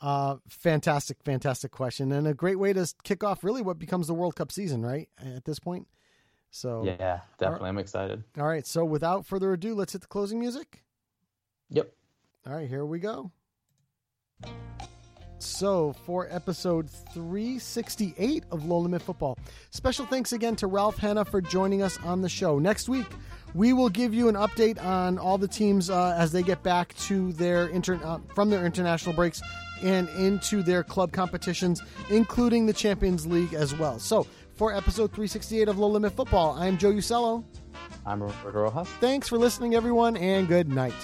[0.00, 4.14] Uh, fantastic, fantastic question, and a great way to kick off really what becomes the
[4.14, 5.08] World Cup season, right?
[5.18, 5.88] At this point,
[6.52, 7.68] so yeah, definitely, right.
[7.70, 8.22] I'm excited.
[8.38, 10.84] All right, so without further ado, let's hit the closing music.
[11.70, 11.92] Yep.
[12.46, 13.32] All right, here we go.
[15.40, 19.36] So, for episode 368 of Low Limit Futbol,
[19.70, 22.58] special thanks again to Ralph Hannah for joining us on the show.
[22.58, 23.06] Next week,
[23.54, 26.92] we will give you an update on all the teams uh, as they get back
[26.96, 29.40] to their inter- uh, from their international breaks
[29.82, 34.00] and into their club competitions, including the Champions League as well.
[34.00, 37.44] So, for episode 368 of Low Limit Futbol, I'm Joe Usello.
[38.04, 38.88] I'm Roberto Rojas.
[39.00, 40.94] Thanks for listening, everyone, and good night.